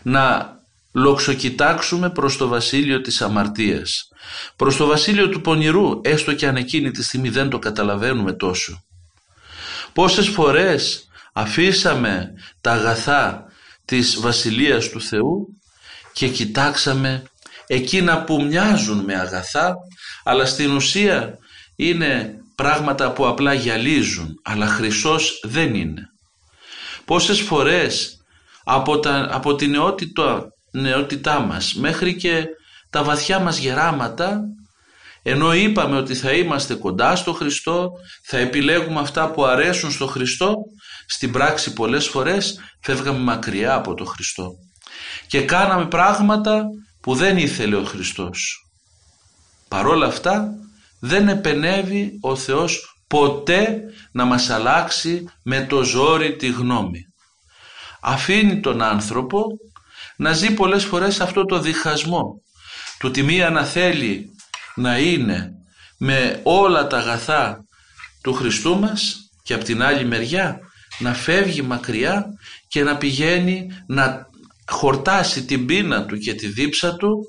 Να 0.02 0.56
λοξοκοιτάξουμε 0.94 2.10
προς 2.10 2.38
το 2.38 2.48
βασίλειο 2.48 3.02
της 3.02 3.22
αμαρτίας, 3.22 4.08
προς 4.56 4.78
το 4.78 4.86
βασίλειο 4.86 5.30
του 5.30 5.42
πονηρού, 5.42 6.00
έστω 6.04 6.34
και 6.34 6.48
αν 6.48 6.56
εκείνη 6.56 6.92
τη 6.92 7.04
στιγμή 7.04 7.30
δεν 7.30 7.50
το 7.50 7.60
καταλαβαίνουμε 7.60 8.34
τόσο. 8.34 8.84
Πόσες 9.94 10.28
φορές 10.28 11.08
αφήσαμε 11.34 12.34
τα 12.62 12.72
αγαθά 12.72 13.46
της 13.86 14.20
βασιλείας 14.20 14.90
του 14.90 15.02
Θεού 15.02 15.48
και 16.14 16.28
κοιτάξαμε 16.28 17.24
εκείνα 17.68 18.24
που 18.24 18.44
μοιάζουν 18.44 19.04
με 19.04 19.16
αγαθά 19.16 19.76
αλλά 20.24 20.46
στην 20.46 20.72
ουσία 20.72 21.40
είναι 21.82 22.36
πράγματα 22.56 23.12
που 23.12 23.28
απλά 23.28 23.54
γυαλίζουν 23.54 24.40
αλλά 24.44 24.68
χρυσός 24.68 25.40
δεν 25.44 25.76
είναι. 25.76 26.02
Πόσες 27.06 27.42
φορές 27.42 28.18
από, 28.64 29.00
τα, 29.00 29.28
από 29.32 29.56
την 29.56 29.70
νεότητα, 29.70 30.44
νεότητά 30.72 31.40
μας 31.40 31.74
μέχρι 31.74 32.16
και 32.16 32.46
τα 32.90 33.04
βαθιά 33.04 33.40
μας 33.40 33.58
γεράματα 33.58 34.40
ενώ 35.24 35.54
είπαμε 35.54 35.98
ότι 35.98 36.16
θα 36.16 36.32
είμαστε 36.32 36.74
κοντά 36.74 37.16
στο 37.16 37.34
Χριστό, 37.34 37.92
θα 38.26 38.38
επιλέγουμε 38.38 39.00
αυτά 39.00 39.32
που 39.32 39.46
αρέσουν 39.46 39.92
στο 39.92 40.08
Χριστό, 40.08 40.56
στην 41.08 41.32
πράξη 41.32 41.74
πολλές 41.74 42.08
φορές 42.08 42.60
φεύγαμε 42.82 43.20
μακριά 43.20 43.74
από 43.74 43.94
το 43.94 44.06
Χριστό 44.06 44.52
και 45.28 45.42
κάναμε 45.42 45.86
πράγματα 45.86 46.64
που 47.02 47.16
δεν 47.16 47.38
ήθελε 47.38 47.76
ο 47.76 47.84
Χριστός. 47.84 48.68
Παρόλα 49.68 50.06
αυτά 50.06 50.52
δεν 51.02 51.28
επενεύει 51.28 52.18
ο 52.22 52.36
Θεός 52.36 52.96
ποτέ 53.08 53.82
να 54.12 54.26
μας 54.26 54.50
αλλάξει 54.50 55.26
με 55.44 55.66
το 55.66 55.84
ζόρι 55.84 56.36
τη 56.36 56.48
γνώμη. 56.48 57.06
Αφήνει 58.02 58.60
τον 58.60 58.82
άνθρωπο 58.82 59.44
να 60.18 60.34
ζει 60.34 60.54
πολλές 60.54 60.86
φορές 60.86 61.22
αυτό 61.22 61.46
το 61.46 61.60
διχασμό 61.60 62.42
του 63.00 63.12
τη 63.12 63.24
μία 63.24 63.50
να 63.50 63.66
θέλει 63.66 64.30
να 64.76 64.98
είναι 64.98 65.52
με 65.98 66.40
όλα 66.44 66.88
τα 66.88 66.98
αγαθά 66.98 67.66
του 68.24 68.34
Χριστού 68.34 68.80
μας 68.80 69.16
και 69.44 69.54
από 69.54 69.64
την 69.64 69.84
άλλη 69.84 70.06
μεριά 70.06 70.60
να 71.00 71.14
φεύγει 71.14 71.62
μακριά 71.62 72.26
και 72.68 72.84
να 72.84 72.98
πηγαίνει 72.98 73.68
να 73.88 74.28
χορτάσει 74.68 75.46
την 75.46 75.66
πείνα 75.66 76.06
του 76.06 76.18
και 76.18 76.34
τη 76.34 76.48
δίψα 76.48 76.96
του 76.96 77.20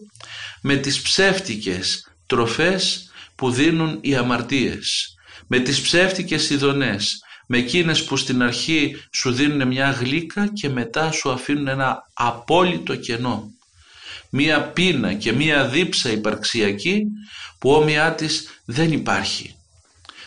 με 0.62 0.76
τις 0.76 1.02
ψεύτικες 1.02 2.06
τροφές 2.26 3.11
που 3.34 3.50
δίνουν 3.50 3.98
οι 4.00 4.16
αμαρτίες, 4.16 5.14
με 5.46 5.58
τις 5.58 5.80
ψεύτικες 5.80 6.50
ειδονές, 6.50 7.22
με 7.46 7.58
εκείνες 7.58 8.04
που 8.04 8.16
στην 8.16 8.42
αρχή 8.42 8.96
σου 9.12 9.32
δίνουν 9.32 9.66
μια 9.68 9.90
γλύκα 9.90 10.46
και 10.52 10.68
μετά 10.68 11.10
σου 11.12 11.30
αφήνουν 11.30 11.68
ένα 11.68 12.10
απόλυτο 12.12 12.96
κενό. 12.96 13.50
μία 14.30 14.62
πείνα 14.62 15.14
και 15.14 15.32
μία 15.32 15.66
δίψα 15.68 16.10
υπαρξιακή 16.10 17.04
που 17.58 17.72
όμοιά 17.72 18.14
της 18.14 18.48
δεν 18.64 18.92
υπάρχει. 18.92 19.56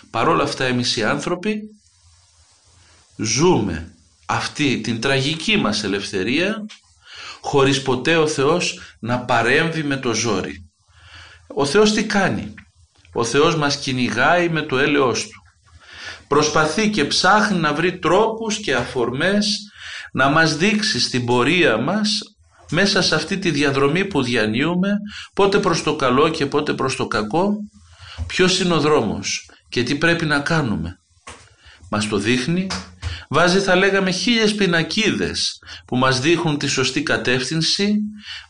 Παρόλα 0.09 0.43
αυτά 0.43 0.65
εμείς 0.65 0.95
οι 0.95 1.03
άνθρωποι 1.03 1.61
ζούμε 3.17 3.93
αυτή 4.25 4.81
την 4.81 5.01
τραγική 5.01 5.57
μας 5.57 5.83
ελευθερία 5.83 6.65
χωρίς 7.41 7.81
ποτέ 7.81 8.17
ο 8.17 8.27
Θεός 8.27 8.79
να 8.99 9.19
παρέμβει 9.19 9.83
με 9.83 9.97
το 9.97 10.13
ζόρι. 10.13 10.69
Ο 11.47 11.65
Θεός 11.65 11.93
τι 11.93 12.05
κάνει; 12.05 12.53
Ο 13.17 13.23
Θεός 13.23 13.55
μας 13.55 13.77
κυνηγάει 13.77 14.49
με 14.49 14.61
το 14.61 14.77
έλεος 14.77 15.23
Του. 15.23 15.41
Προσπαθεί 16.27 16.89
και 16.89 17.05
ψάχνει 17.05 17.59
να 17.59 17.73
βρει 17.73 17.99
τρόπους 17.99 18.59
και 18.59 18.75
αφορμές 18.75 19.57
να 20.11 20.29
μας 20.29 20.57
δείξει 20.57 20.99
στην 20.99 21.25
πορεία 21.25 21.77
μας 21.77 22.19
μέσα 22.69 23.01
σε 23.01 23.15
αυτή 23.15 23.37
τη 23.37 23.51
διαδρομή 23.51 24.05
που 24.05 24.23
διανύουμε 24.23 24.89
πότε 25.33 25.59
προς 25.59 25.83
το 25.83 25.95
καλό 25.95 26.29
και 26.29 26.45
πότε 26.45 26.73
προς 26.73 26.95
το 26.95 27.07
κακό 27.07 27.53
ποιος 28.27 28.59
είναι 28.59 28.73
ο 28.73 28.79
δρόμος 28.79 29.49
και 29.69 29.83
τι 29.83 29.95
πρέπει 29.95 30.25
να 30.25 30.39
κάνουμε. 30.39 30.99
Μας 31.89 32.07
το 32.07 32.17
δείχνει 32.17 32.67
Βάζει 33.35 33.59
θα 33.59 33.75
λέγαμε 33.75 34.11
χίλιες 34.11 34.55
πινακίδες 34.55 35.59
που 35.85 35.97
μας 35.97 36.19
δείχνουν 36.19 36.57
τη 36.57 36.67
σωστή 36.67 37.03
κατεύθυνση, 37.03 37.95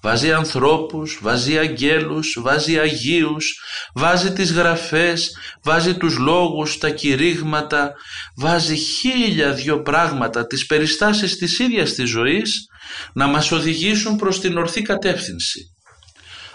βάζει 0.01 0.31
ανθρώπους, 0.31 1.19
βάζει 1.21 1.57
αγγέλους, 1.57 2.37
βάζει 2.41 2.79
αγίους, 2.79 3.59
βάζει 3.93 4.33
τις 4.33 4.51
γραφές, 4.51 5.37
βάζει 5.63 5.97
τους 5.97 6.17
λόγους, 6.17 6.77
τα 6.77 6.89
κηρύγματα, 6.89 7.93
βάζει 8.35 8.75
χίλια 8.75 9.53
δυο 9.53 9.81
πράγματα, 9.81 10.47
τις 10.47 10.65
περιστάσεις 10.65 11.37
της 11.37 11.59
ίδιας 11.59 11.93
της 11.93 12.09
ζωής 12.09 12.67
να 13.13 13.27
μας 13.27 13.51
οδηγήσουν 13.51 14.15
προς 14.15 14.39
την 14.39 14.57
ορθή 14.57 14.81
κατεύθυνση. 14.81 15.59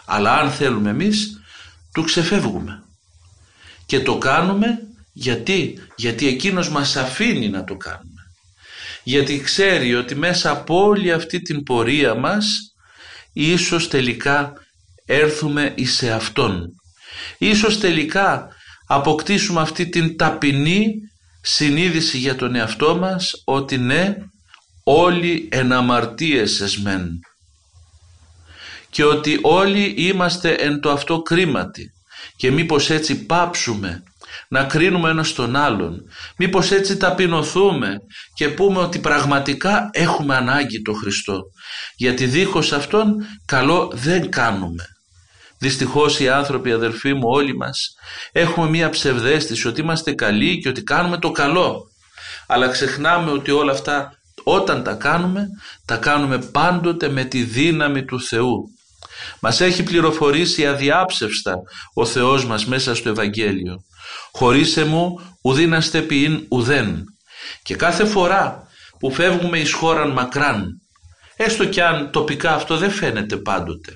Αλλά 0.05 0.39
αν 0.39 0.51
θέλουμε 0.51 0.91
εμείς, 0.91 1.41
του 1.93 2.03
ξεφεύγουμε. 2.03 2.83
Και 3.87 4.01
το 4.01 4.19
κάνουμε 4.19 4.79
γιατί, 5.13 5.79
γιατί 5.97 6.27
εκείνος 6.27 6.69
μας 6.69 6.97
αφήνει 6.97 7.49
να 7.49 7.65
το 7.65 7.77
κάνουμε 7.77 8.10
γιατί 9.03 9.41
ξέρει 9.41 9.95
ότι 9.95 10.15
μέσα 10.15 10.51
από 10.51 10.85
όλη 10.85 11.13
αυτή 11.13 11.41
την 11.41 11.63
πορεία 11.63 12.15
μας 12.15 12.75
ίσως 13.33 13.89
τελικά 13.89 14.53
έρθουμε 15.05 15.73
εις 15.77 16.03
Αυτόν. 16.03 16.75
Ίσως 17.39 17.81
τελικά 17.81 18.49
αποκτήσουμε 18.87 19.61
αυτή 19.61 19.89
την 19.89 20.17
ταπεινή 20.17 20.95
συνείδηση 21.43 22.19
για 22.19 22.37
τον 22.37 22.55
εαυτό 22.55 22.97
μας 22.97 23.33
ότι 23.45 23.79
ναι 23.79 24.17
όλοι 24.85 25.49
εναμαρτίες 25.51 26.61
εσμέν 26.61 27.09
και 28.91 29.05
ότι 29.05 29.39
όλοι 29.43 29.95
είμαστε 29.97 30.51
εν 30.53 30.81
το 30.81 30.91
αυτό 30.91 31.23
κρίματι 31.23 31.93
και 32.37 32.51
μήπως 32.51 32.91
έτσι 32.91 33.25
πάψουμε 33.25 34.03
να 34.49 34.65
κρίνουμε 34.65 35.11
ένας 35.11 35.33
τον 35.33 35.57
άλλον. 35.57 36.03
Μήπως 36.37 36.71
έτσι 36.71 36.97
ταπεινωθούμε 36.97 37.97
και 38.35 38.49
πούμε 38.49 38.79
ότι 38.79 38.99
πραγματικά 38.99 39.91
έχουμε 39.93 40.37
ανάγκη 40.37 40.83
το 40.83 40.93
Χριστό. 40.93 41.41
Γιατί 41.97 42.27
δίχως 42.27 42.73
Αυτόν 42.73 43.15
καλό 43.47 43.91
δεν 43.95 44.31
κάνουμε. 44.31 44.85
Δυστυχώς 45.59 46.21
οι 46.21 46.29
άνθρωποι 46.29 46.73
αδελφοί 46.73 47.15
μου 47.15 47.29
όλοι 47.29 47.57
μας 47.57 47.95
έχουμε 48.33 48.69
μία 48.69 48.91
ψευδέστηση 48.91 49.69
ότι 49.69 49.81
είμαστε 49.81 50.13
καλοί 50.13 50.59
και 50.59 50.69
ότι 50.69 50.83
κάνουμε 50.83 51.19
το 51.19 51.31
καλό. 51.31 51.83
Αλλά 52.47 52.69
ξεχνάμε 52.69 53.31
ότι 53.31 53.51
όλα 53.51 53.73
αυτά 53.73 54.13
όταν 54.45 54.83
τα 54.83 54.95
κάνουμε 54.95 55.47
τα 55.85 55.97
κάνουμε 55.97 56.39
πάντοτε 56.39 57.09
με 57.09 57.25
τη 57.25 57.43
δύναμη 57.43 58.05
του 58.05 58.21
Θεού. 58.21 58.65
Μας 59.41 59.61
έχει 59.61 59.83
πληροφορήσει 59.83 60.67
αδιάψευστα 60.67 61.55
ο 61.95 62.05
Θεός 62.05 62.47
μας 62.47 62.67
μέσα 62.67 62.95
στο 62.95 63.09
Ευαγγέλιο. 63.09 63.85
Χωρίς 64.33 64.77
εμού 64.77 65.21
ουδίναστε 65.43 66.03
ποιήν 66.03 66.47
ουδέν. 66.49 67.05
Και 67.63 67.75
κάθε 67.75 68.05
φορά 68.05 68.69
που 68.99 69.13
φεύγουμε 69.13 69.59
εις 69.59 69.73
χώραν 69.73 70.11
μακράν, 70.11 70.81
έστω 71.37 71.67
κι 71.67 71.81
αν 71.81 72.11
τοπικά 72.11 72.55
αυτό 72.55 72.77
δεν 72.77 72.91
φαίνεται 72.91 73.37
πάντοτε, 73.37 73.93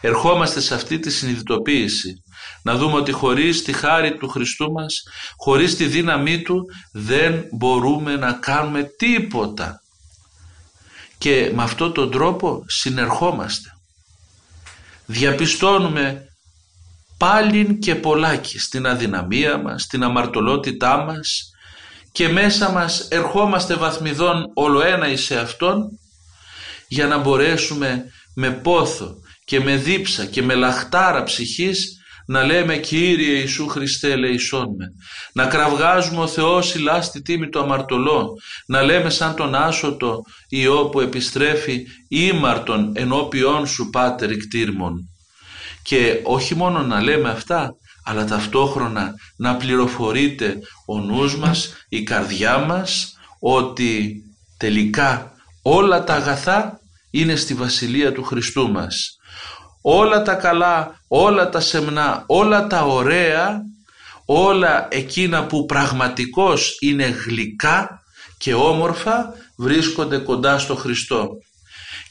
ερχόμαστε 0.00 0.60
σε 0.60 0.74
αυτή 0.74 0.98
τη 0.98 1.10
συνειδητοποίηση 1.10 2.22
να 2.62 2.76
δούμε 2.76 2.96
ότι 2.96 3.12
χωρίς 3.12 3.62
τη 3.62 3.72
χάρη 3.72 4.16
του 4.16 4.28
Χριστού 4.28 4.72
μας, 4.72 5.02
χωρίς 5.36 5.76
τη 5.76 5.86
δύναμή 5.86 6.42
Του 6.42 6.64
δεν 6.92 7.44
μπορούμε 7.52 8.16
να 8.16 8.32
κάνουμε 8.32 8.82
τίποτα. 8.82 9.80
Και 11.18 11.50
με 11.54 11.62
αυτόν 11.62 11.92
τον 11.92 12.10
τρόπο 12.10 12.64
συνερχόμαστε. 12.66 13.68
Διαπιστώνουμε 15.06 16.26
πάλιν 17.22 17.78
και 17.78 17.94
πολλάκι 17.94 18.58
στην 18.58 18.86
αδυναμία 18.86 19.58
μας, 19.58 19.82
στην 19.82 20.02
αμαρτωλότητά 20.02 20.96
μας 20.96 21.50
και 22.12 22.28
μέσα 22.28 22.70
μας 22.70 23.08
ερχόμαστε 23.10 23.74
βαθμιδών 23.74 24.44
όλο 24.54 24.82
ένα 24.82 25.08
εις 25.08 25.30
Αυτόν 25.30 25.98
για 26.88 27.06
να 27.06 27.18
μπορέσουμε 27.18 28.04
με 28.34 28.50
πόθο 28.50 29.14
και 29.44 29.60
με 29.60 29.76
δίψα 29.76 30.24
και 30.24 30.42
με 30.42 30.54
λαχτάρα 30.54 31.22
ψυχής 31.22 31.96
να 32.26 32.44
λέμε 32.44 32.76
Κύριε 32.76 33.38
Ιησού 33.38 33.66
Χριστέ 33.66 34.12
ελεησόν 34.12 34.66
με 34.76 34.86
να 35.32 35.46
κραυγάζουμε 35.46 36.20
ο 36.20 36.26
Θεός 36.26 36.74
ηλά 36.74 37.02
στη 37.02 37.22
τίμη 37.22 37.48
του 37.48 37.60
αμαρτωλό 37.60 38.28
να 38.66 38.82
λέμε 38.82 39.10
σαν 39.10 39.34
τον 39.34 39.54
άσωτο 39.54 40.22
Υιό 40.48 40.88
που 40.88 41.00
επιστρέφει 41.00 41.86
ήμαρτον 42.08 42.92
ενώπιόν 42.94 43.66
σου 43.66 43.90
Πάτερ 43.90 44.30
εκτήρμον 44.30 45.11
και 45.82 46.20
όχι 46.22 46.54
μόνο 46.54 46.82
να 46.82 47.00
λέμε 47.00 47.28
αυτά 47.30 47.74
αλλά 48.04 48.24
ταυτόχρονα 48.24 49.14
να 49.36 49.56
πληροφορείται 49.56 50.58
ο 50.86 50.98
νους 50.98 51.36
μας, 51.36 51.72
η 51.88 52.02
καρδιά 52.02 52.58
μας 52.58 53.16
ότι 53.40 54.22
τελικά 54.56 55.32
όλα 55.62 56.04
τα 56.04 56.14
αγαθά 56.14 56.80
είναι 57.10 57.36
στη 57.36 57.54
Βασιλεία 57.54 58.12
του 58.12 58.22
Χριστού 58.22 58.70
μας. 58.70 59.16
Όλα 59.82 60.22
τα 60.22 60.34
καλά, 60.34 61.00
όλα 61.08 61.48
τα 61.48 61.60
σεμνά, 61.60 62.24
όλα 62.26 62.66
τα 62.66 62.84
ωραία, 62.84 63.60
όλα 64.24 64.88
εκείνα 64.90 65.46
που 65.46 65.64
πραγματικώς 65.64 66.76
είναι 66.80 67.04
γλυκά 67.04 68.02
και 68.38 68.54
όμορφα 68.54 69.34
βρίσκονται 69.56 70.18
κοντά 70.18 70.58
στο 70.58 70.74
Χριστό 70.74 71.28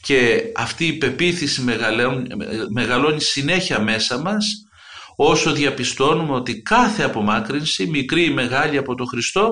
και 0.02 0.42
αυτή 0.56 0.86
η 0.86 0.92
πεποίθηση 0.92 1.60
μεγαλώνει, 1.60 2.26
μεγαλώνει 2.72 3.20
συνέχεια 3.20 3.80
μέσα 3.80 4.18
μας 4.18 4.46
όσο 5.16 5.52
διαπιστώνουμε 5.52 6.32
ότι 6.32 6.62
κάθε 6.62 7.02
απομάκρυνση, 7.02 7.86
μικρή 7.86 8.24
ή 8.24 8.30
μεγάλη 8.30 8.76
από 8.76 8.94
τον 8.94 9.06
Χριστό, 9.06 9.50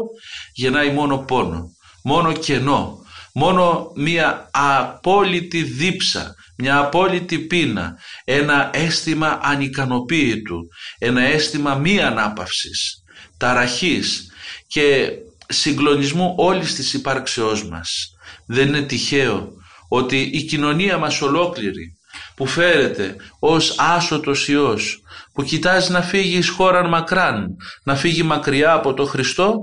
γεννάει 0.53 0.91
μόνο 0.93 1.19
πόνο, 1.19 1.71
μόνο 2.03 2.33
κενό, 2.33 2.99
μόνο 3.35 3.93
μία 3.97 4.51
απόλυτη 4.53 5.63
δίψα, 5.63 6.35
μια 6.57 6.79
απόλυτη 6.79 7.39
πείνα, 7.39 7.99
ένα 8.25 8.71
αίσθημα 8.73 9.41
ανικανοποίητου, 9.43 10.69
ένα 10.99 11.21
αίσθημα 11.21 11.75
μη 11.75 12.01
ανάπαυσης, 12.01 13.05
ταραχής 13.37 14.33
και 14.67 15.11
συγκλονισμού 15.49 16.35
όλης 16.37 16.75
της 16.75 16.93
υπάρξεώς 16.93 17.69
μας. 17.69 18.15
Δεν 18.47 18.69
είναι 18.69 18.83
τυχαίο 18.83 19.59
ότι 19.93 20.21
η 20.21 20.43
κοινωνία 20.43 20.99
μας 20.99 21.23
ολόκληρη 21.23 21.99
που 22.35 22.47
φέρεται 22.47 23.17
ως 23.39 23.75
άσωτος 23.79 24.49
Υιός 24.49 25.03
που 25.33 25.43
κοιτάζει 25.43 25.93
να 25.93 26.03
φύγει 26.03 26.37
εις 26.37 26.49
χώραν 26.49 26.89
μακράν, 26.89 27.47
να 27.83 27.95
φύγει 27.95 28.23
μακριά 28.23 28.73
από 28.73 28.95
το 28.95 29.05
Χριστό 29.05 29.57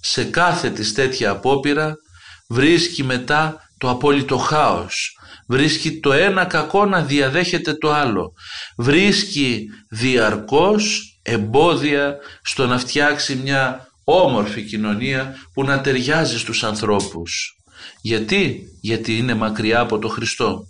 σε 0.00 0.24
κάθε 0.24 0.70
της 0.70 0.92
τέτοια 0.92 1.30
απόπειρα 1.30 1.94
βρίσκει 2.48 3.02
μετά 3.02 3.70
το 3.78 3.90
απόλυτο 3.90 4.36
χάος. 4.36 5.18
Βρίσκει 5.48 6.00
το 6.00 6.12
ένα 6.12 6.44
κακό 6.44 6.84
να 6.84 7.02
διαδέχεται 7.02 7.74
το 7.74 7.92
άλλο. 7.92 8.32
Βρίσκει 8.76 9.66
διαρκώς 9.90 11.00
εμπόδια 11.22 12.16
στο 12.42 12.66
να 12.66 12.78
φτιάξει 12.78 13.34
μια 13.36 13.88
όμορφη 14.04 14.62
κοινωνία 14.62 15.34
που 15.52 15.64
να 15.64 15.80
ταιριάζει 15.80 16.38
στους 16.38 16.64
ανθρώπους 16.64 17.55
γιατί, 18.00 18.62
γιατί 18.80 19.16
είναι 19.16 19.34
μακριά 19.34 19.80
από 19.80 19.98
το 19.98 20.08
Χριστό. 20.08 20.66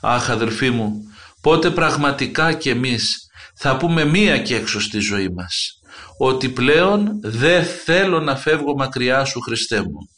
Αχ 0.00 0.30
αδελφοί 0.30 0.70
μου, 0.70 1.02
πότε 1.40 1.70
πραγματικά 1.70 2.52
κι 2.52 2.68
εμείς 2.68 3.30
θα 3.54 3.76
πούμε 3.76 4.04
μία 4.04 4.38
και 4.38 4.56
έξω 4.56 4.80
στη 4.80 4.98
ζωή 4.98 5.28
μας 5.28 5.76
ότι 6.18 6.48
πλέον 6.48 7.20
δεν 7.22 7.64
θέλω 7.64 8.20
να 8.20 8.36
φεύγω 8.36 8.76
μακριά 8.76 9.24
σου 9.24 9.40
Χριστέ 9.40 9.80
μου. 9.80 10.08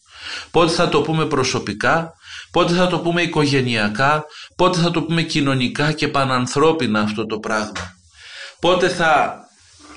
Πότε 0.50 0.72
θα 0.72 0.88
το 0.88 1.00
πούμε 1.00 1.26
προσωπικά, 1.26 2.12
πότε 2.50 2.74
θα 2.74 2.86
το 2.86 2.98
πούμε 3.00 3.22
οικογενειακά, 3.22 4.24
πότε 4.56 4.78
θα 4.78 4.90
το 4.90 5.02
πούμε 5.02 5.22
κοινωνικά 5.22 5.92
και 5.92 6.08
πανανθρώπινα 6.08 7.00
αυτό 7.00 7.26
το 7.26 7.38
πράγμα. 7.38 7.96
Πότε 8.60 8.88
θα 8.88 9.38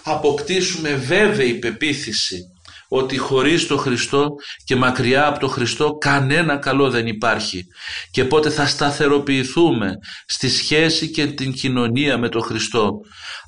αποκτήσουμε 0.03 0.93
βέβαιη 0.93 1.53
πεποίθηση 1.53 2.41
ότι 2.87 3.17
χωρίς 3.17 3.67
το 3.67 3.77
Χριστό 3.77 4.27
και 4.63 4.75
μακριά 4.75 5.27
από 5.27 5.39
το 5.39 5.47
Χριστό 5.47 5.93
κανένα 5.93 6.57
καλό 6.57 6.89
δεν 6.89 7.07
υπάρχει 7.07 7.65
και 8.11 8.25
πότε 8.25 8.49
θα 8.49 8.67
σταθεροποιηθούμε 8.67 9.93
στη 10.25 10.49
σχέση 10.49 11.11
και 11.11 11.27
την 11.27 11.53
κοινωνία 11.53 12.17
με 12.17 12.29
το 12.29 12.39
Χριστό 12.39 12.99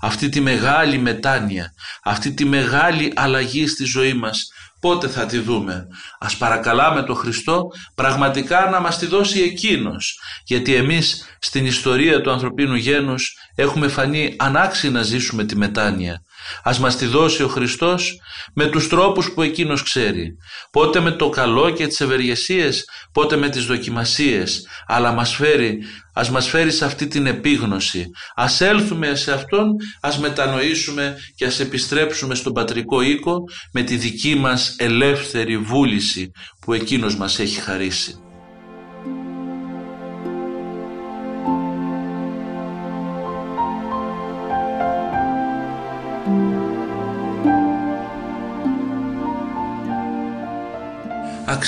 αυτή 0.01 0.29
τη 0.29 0.41
μεγάλη 0.41 0.97
μετάνοια 0.97 1.73
αυτή 2.03 2.33
τη 2.33 2.45
μεγάλη 2.45 3.11
αλλαγή 3.15 3.67
στη 3.67 3.83
ζωή 3.83 4.13
μας 4.13 4.51
πότε 4.79 5.07
θα 5.07 5.25
τη 5.25 5.39
δούμε. 5.39 5.87
Ας 6.19 6.37
παρακαλάμε 6.37 7.03
τον 7.03 7.15
Χριστό 7.15 7.67
πραγματικά 7.95 8.69
να 8.69 8.79
μας 8.79 8.97
τη 8.97 9.05
δώσει 9.05 9.41
Εκείνος. 9.41 10.19
Γιατί 10.45 10.75
εμείς 10.75 11.25
στην 11.39 11.65
ιστορία 11.65 12.21
του 12.21 12.31
ανθρωπίνου 12.31 12.75
γένους 12.75 13.37
έχουμε 13.55 13.87
φανεί 13.87 14.35
ανάξιοι 14.37 14.89
να 14.89 15.01
ζήσουμε 15.01 15.43
τη 15.43 15.55
μετάνοια. 15.55 16.23
Ας 16.63 16.79
μας 16.79 16.95
τη 16.95 17.05
δώσει 17.05 17.43
ο 17.43 17.47
Χριστός 17.47 18.19
με 18.53 18.65
τους 18.65 18.87
τρόπους 18.87 19.31
που 19.31 19.41
Εκείνος 19.41 19.83
ξέρει. 19.83 20.37
Πότε 20.71 20.99
με 20.99 21.11
το 21.11 21.29
καλό 21.29 21.69
και 21.69 21.87
τις 21.87 22.01
ευεργεσίες, 22.01 22.89
πότε 23.11 23.35
με 23.35 23.49
τις 23.49 23.65
δοκιμασίες. 23.65 24.67
Αλλά 24.87 25.11
μας 25.11 25.35
φέρει, 25.35 25.79
ας 26.13 26.29
μας 26.29 26.49
φέρει 26.49 26.71
σε 26.71 26.85
αυτή 26.85 27.07
την 27.07 27.25
επίγνωση. 27.25 28.05
Ας 28.35 28.61
έλθουμε 28.61 29.15
σε 29.15 29.31
Αυτόν, 29.31 29.75
ας 30.01 30.19
μετανοήσουμε 30.19 31.17
και 31.35 31.45
ας 31.45 31.59
επιστρέψουμε 31.59 32.35
στον 32.35 32.53
πατρικό 32.53 33.01
οίκο 33.01 33.43
με 33.73 33.81
τη 33.81 33.95
δική 33.95 34.35
μας 34.35 34.75
ελεύθερη 34.77 35.57
βούληση 35.57 36.31
που 36.59 36.73
Εκείνος 36.73 37.15
μας 37.15 37.39
έχει 37.39 37.59
χαρίσει. 37.59 38.28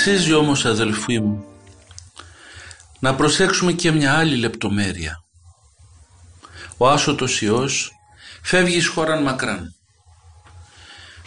Αξίζει 0.04 0.32
όμως 0.32 0.64
αδελφοί 0.64 1.20
μου 1.20 1.44
να 2.98 3.14
προσέξουμε 3.14 3.72
και 3.72 3.90
μια 3.90 4.14
άλλη 4.18 4.36
λεπτομέρεια. 4.36 5.24
Ο 6.76 6.88
άσωτος 6.88 7.42
Υιός 7.42 7.92
φεύγει 8.42 8.76
εις 8.76 8.86
χώραν 8.86 9.22
μακράν. 9.22 9.74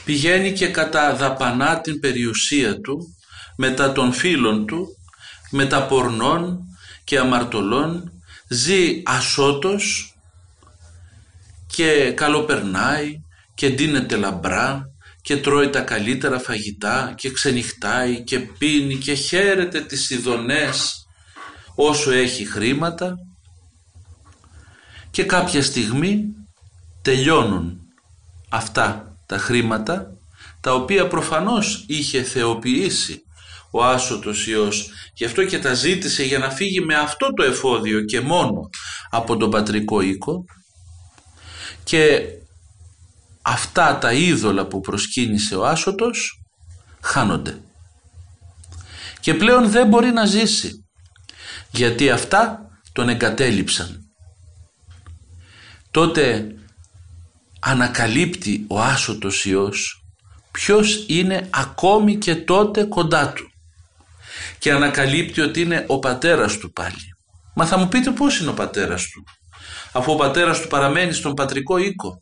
Πηγαίνει 0.06 0.54
και 0.54 0.68
κατά 0.68 1.16
δαπανά 1.16 1.82
την 1.82 2.00
περιουσία 2.00 2.82
του 2.82 3.16
μετά 3.56 3.92
των 3.92 4.14
φίλων 4.14 4.66
του, 4.66 4.98
μετά 5.50 5.86
πορνών 5.86 6.60
και 7.04 7.20
αμαρτωλών, 7.20 8.12
ζει 8.48 9.02
ασώτος 9.06 10.16
και 11.68 12.12
καλοπερνάει 12.12 13.22
και 13.54 13.70
ντύνεται 13.70 14.16
λαμπρά 14.16 14.95
και 15.26 15.38
τρώει 15.38 15.70
τα 15.70 15.82
καλύτερα 15.82 16.40
φαγητά 16.40 17.14
και 17.18 17.32
ξενυχτάει 17.32 18.24
και 18.24 18.40
πίνει 18.40 18.96
και 18.96 19.14
χαίρεται 19.14 19.82
τις 19.82 20.10
ειδονές 20.10 21.08
όσο 21.76 22.12
έχει 22.12 22.46
χρήματα. 22.46 23.16
Και 25.12 25.24
κάποια 25.24 25.64
στιγμή 25.64 26.24
τελειώνουν 27.02 27.80
αυτά 28.50 29.18
τα 29.26 29.38
χρήματα 29.38 30.18
τα 30.62 30.74
οποία 30.74 31.08
προφανώς 31.08 31.86
είχε 31.88 32.24
θεοποιήσει 32.24 33.24
ο 33.72 33.84
άσωτος 33.84 34.48
Υιός. 34.48 34.90
Γι' 35.14 35.26
αυτό 35.26 35.46
και 35.46 35.60
τα 35.60 35.74
ζήτησε 35.74 36.24
για 36.24 36.40
να 36.40 36.50
φύγει 36.50 36.82
με 36.82 36.96
αυτό 36.96 37.34
το 37.34 37.44
εφόδιο 37.44 38.02
και 38.04 38.22
μόνο 38.22 38.70
από 39.10 39.38
τον 39.38 39.50
πατρικό 39.50 40.02
οίκο. 40.02 40.46
Και 41.84 42.26
αυτά 43.46 43.98
τα 43.98 44.14
είδωλα 44.14 44.66
που 44.66 44.80
προσκύνησε 44.80 45.56
ο 45.56 45.66
άσωτος 45.66 46.42
χάνονται. 47.02 47.62
Και 49.20 49.34
πλέον 49.34 49.70
δεν 49.70 49.88
μπορεί 49.88 50.12
να 50.12 50.26
ζήσει 50.26 50.86
γιατί 51.72 52.10
αυτά 52.10 52.70
τον 52.94 53.10
εγκατέλειψαν. 53.10 54.00
Τότε 55.92 56.56
ανακαλύπτει 57.60 58.66
ο 58.70 58.82
άσωτος 58.82 59.46
Υιός 59.46 60.04
ποιος 60.52 61.06
είναι 61.08 61.50
ακόμη 61.54 62.18
και 62.18 62.36
τότε 62.36 62.84
κοντά 62.84 63.34
του 63.34 63.50
και 64.58 64.72
ανακαλύπτει 64.72 65.42
ότι 65.42 65.62
είναι 65.62 65.86
ο 65.88 66.00
πατέρας 66.00 66.58
του 66.58 66.72
πάλι. 66.72 67.16
Μα 67.56 67.66
θα 67.66 67.78
μου 67.78 67.88
πείτε 67.88 68.12
πώς 68.12 68.40
είναι 68.40 68.50
ο 68.50 68.54
πατέρας 68.54 69.08
του 69.08 69.24
αφού 69.92 70.12
ο 70.12 70.16
πατέρας 70.16 70.62
του 70.62 70.68
παραμένει 70.68 71.14
στον 71.14 71.34
πατρικό 71.34 71.78
οίκο 71.78 72.22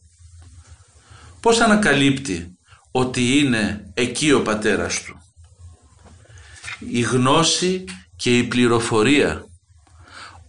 πώς 1.43 1.59
ανακαλύπτει 1.59 2.57
ότι 2.91 3.39
είναι 3.39 3.91
εκεί 3.93 4.31
ο 4.31 4.41
πατέρας 4.41 5.03
του; 5.03 5.17
Η 6.79 7.01
γνώση 7.01 7.83
και 8.15 8.37
η 8.37 8.43
πληροφορία 8.43 9.45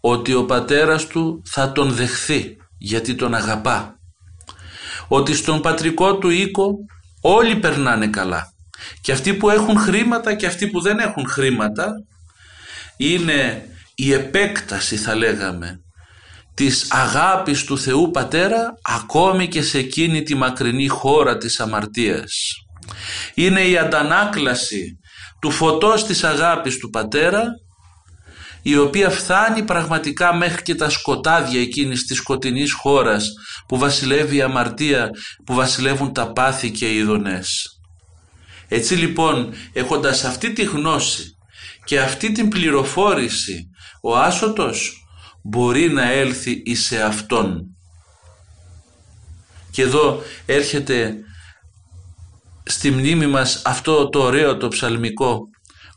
ότι 0.01 0.35
ο 0.35 0.45
πατέρας 0.45 1.07
του 1.07 1.43
θα 1.45 1.73
τον 1.73 1.91
δεχθεί 1.93 2.57
γιατί 2.79 3.15
τον 3.15 3.35
αγαπά. 3.35 3.99
Ότι 5.09 5.35
στον 5.35 5.61
πατρικό 5.61 6.19
του 6.19 6.29
οίκο 6.31 6.75
όλοι 7.21 7.57
περνάνε 7.57 8.07
καλά. 8.09 8.53
Και 9.01 9.13
αυτοί 9.13 9.35
που 9.35 9.51
έχουν 9.51 9.79
χρήματα 9.79 10.35
και 10.35 10.47
αυτοί 10.47 10.69
που 10.69 10.81
δεν 10.81 10.99
έχουν 10.99 11.29
χρήματα 11.29 11.93
είναι 12.97 13.69
η 13.95 14.13
επέκταση 14.13 14.97
θα 14.97 15.15
λέγαμε 15.15 15.84
της 16.55 16.87
αγάπης 16.91 17.65
του 17.65 17.79
Θεού 17.79 18.11
Πατέρα 18.11 18.79
ακόμη 18.83 19.49
και 19.49 19.63
σε 19.63 19.79
εκείνη 19.79 20.23
τη 20.23 20.35
μακρινή 20.35 20.89
χώρα 20.89 21.37
της 21.37 21.61
αμαρτίας. 21.61 22.33
Είναι 23.35 23.61
η 23.61 23.79
αντανάκλαση 23.79 24.99
του 25.41 25.51
φωτός 25.51 26.05
της 26.05 26.25
αγάπης 26.25 26.79
του 26.79 26.91
Πατέρα 26.91 27.45
η 28.63 28.77
οποία 28.77 29.11
φτάνει 29.11 29.63
πραγματικά 29.63 30.35
μέχρι 30.35 30.63
και 30.63 30.75
τα 30.75 30.91
σκοτάδια 30.91 31.61
εκείνης 31.61 32.05
της 32.05 32.17
σκοτεινής 32.17 32.73
χώρας 32.73 33.33
που 33.69 33.79
βασιλεύει 33.79 34.37
η 34.37 34.43
αμαρτία, 34.43 35.11
που 35.45 35.55
βασιλεύουν 35.55 36.13
τα 36.13 36.33
πάθη 36.33 36.71
και 36.71 36.93
οι 36.93 36.97
ειδονές. 36.97 37.79
Έτσι 38.69 38.95
λοιπόν 38.95 39.55
έχοντας 39.73 40.25
αυτή 40.25 40.53
τη 40.53 40.63
γνώση 40.63 41.37
και 41.85 42.01
αυτή 42.01 42.33
την 42.33 42.49
πληροφόρηση 42.49 43.69
ο 44.03 44.17
άσωτος 44.17 45.04
μπορεί 45.47 45.89
να 45.89 46.11
έλθει 46.11 46.63
εις 46.65 46.85
σε 46.85 47.03
Αυτόν. 47.03 47.77
Και 49.71 49.83
εδώ 49.83 50.23
έρχεται 50.47 51.17
στη 52.63 52.91
μνήμη 52.91 53.27
μας 53.27 53.63
αυτό 53.65 54.09
το 54.09 54.19
ωραίο 54.19 54.57
το 54.57 54.69
ψαλμικό 54.69 55.49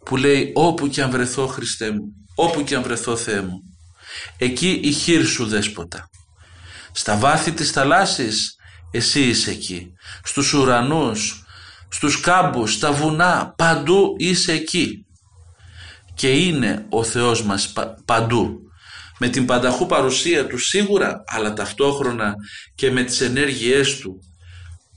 που 0.05 0.17
λέει 0.17 0.51
όπου 0.55 0.88
και 0.88 1.01
αν 1.01 1.12
βρεθώ 1.12 1.47
Χριστέ 1.47 1.91
μου, 1.91 2.13
όπου 2.36 2.63
και 2.63 2.75
αν 2.75 2.83
βρεθώ 2.83 3.15
Θεέ 3.15 3.41
μου. 3.41 3.62
Εκεί 4.38 4.79
η 4.83 4.91
χείρ 4.91 5.25
σου 5.25 5.45
δέσποτα. 5.45 6.10
Στα 6.91 7.17
βάθη 7.17 7.51
της 7.51 7.71
θαλάσσης 7.71 8.55
εσύ 8.91 9.21
είσαι 9.21 9.51
εκεί. 9.51 9.93
Στους 10.23 10.53
ουρανούς, 10.53 11.45
στους 11.89 12.19
κάμπους, 12.19 12.73
στα 12.73 12.91
βουνά, 12.91 13.53
παντού 13.57 14.15
είσαι 14.17 14.51
εκεί. 14.51 15.05
Και 16.13 16.29
είναι 16.29 16.86
ο 16.89 17.03
Θεός 17.03 17.43
μας 17.43 17.73
παντού 18.05 18.66
με 19.17 19.30
την 19.30 19.45
πανταχού 19.45 19.86
παρουσία 19.86 20.47
του 20.47 20.58
σίγουρα 20.58 21.23
αλλά 21.27 21.53
ταυτόχρονα 21.53 22.36
και 22.75 22.91
με 22.91 23.03
τις 23.03 23.21
ενέργειές 23.21 23.97
του 23.97 24.19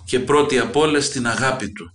και 0.05 0.21
πρώτη 0.21 0.59
απ' 0.59 0.77
όλα 0.77 0.99
την 0.99 1.27
αγάπη 1.27 1.73
του. 1.73 1.95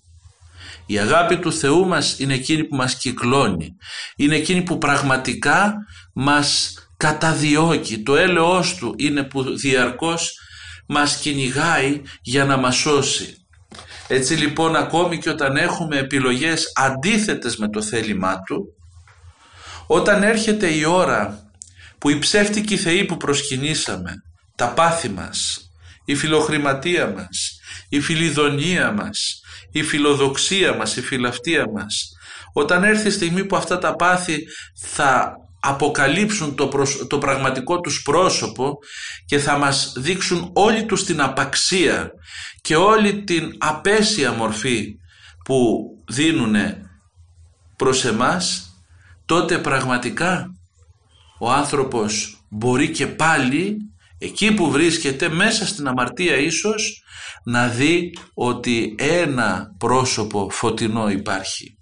Η 0.85 0.99
αγάπη 0.99 1.37
του 1.37 1.53
Θεού 1.53 1.87
μας 1.87 2.19
είναι 2.19 2.33
εκείνη 2.33 2.63
που 2.63 2.75
μας 2.75 2.97
κυκλώνει, 2.97 3.75
είναι 4.15 4.35
εκείνη 4.35 4.61
που 4.61 4.77
πραγματικά 4.77 5.75
μας 6.13 6.73
καταδιώκει, 6.97 8.03
το 8.03 8.15
έλεος 8.15 8.75
του 8.75 8.93
είναι 8.97 9.23
που 9.23 9.57
διαρκώς 9.57 10.39
μας 10.87 11.17
κυνηγάει 11.17 12.01
για 12.21 12.45
να 12.45 12.57
μας 12.57 12.75
σώσει. 12.75 13.37
Έτσι 14.07 14.33
λοιπόν 14.33 14.75
ακόμη 14.75 15.17
και 15.17 15.29
όταν 15.29 15.57
έχουμε 15.57 15.97
επιλογές 15.97 16.71
αντίθετες 16.75 17.57
με 17.57 17.69
το 17.69 17.81
θέλημά 17.81 18.41
του, 18.41 18.75
όταν 19.87 20.23
έρχεται 20.23 20.67
η 20.67 20.83
ώρα 20.83 21.44
που 22.05 22.11
οι 22.11 22.19
ψεύτικοι 22.19 22.77
θεοί 22.77 23.05
που 23.05 23.17
προσκυνήσαμε, 23.17 24.13
τα 24.55 24.73
πάθη 24.73 25.09
μας, 25.09 25.69
η 26.05 26.15
φιλοχρηματία 26.15 27.07
μας, 27.07 27.59
η 27.89 27.99
φιλιδονία 27.99 28.91
μας, 28.91 29.41
η 29.71 29.83
φιλοδοξία 29.83 30.75
μας, 30.75 30.95
η 30.95 31.01
φιλαυτία 31.01 31.65
μας, 31.73 32.11
όταν 32.53 32.83
έρθει 32.83 33.07
η 33.07 33.11
στιγμή 33.11 33.45
που 33.45 33.55
αυτά 33.55 33.77
τα 33.77 33.95
πάθη 33.95 34.43
θα 34.81 35.35
αποκαλύψουν 35.59 36.55
το, 36.55 36.71
το 37.07 37.17
πραγματικό 37.17 37.79
τους 37.79 38.01
πρόσωπο 38.01 38.77
και 39.25 39.37
θα 39.37 39.57
μας 39.57 39.93
δείξουν 39.97 40.49
όλη 40.53 40.85
τους 40.85 41.03
την 41.03 41.21
απαξία 41.21 42.11
και 42.61 42.75
όλη 42.75 43.23
την 43.23 43.55
απέσια 43.57 44.31
μορφή 44.31 44.95
που 45.45 45.85
δίνουν 46.07 46.55
προς 47.75 48.05
εμάς, 48.05 48.69
τότε 49.25 49.57
πραγματικά 49.57 50.49
ο 51.39 51.51
άνθρωπος 51.51 52.39
μπορεί 52.49 52.91
και 52.91 53.07
πάλι 53.07 53.77
εκεί 54.17 54.53
που 54.53 54.71
βρίσκεται 54.71 55.29
μέσα 55.29 55.65
στην 55.67 55.87
αμαρτία 55.87 56.35
ίσως 56.35 57.03
να 57.43 57.67
δει 57.67 58.17
ότι 58.33 58.95
ένα 58.97 59.75
πρόσωπο 59.77 60.49
φωτεινό 60.49 61.09
υπάρχει. 61.09 61.77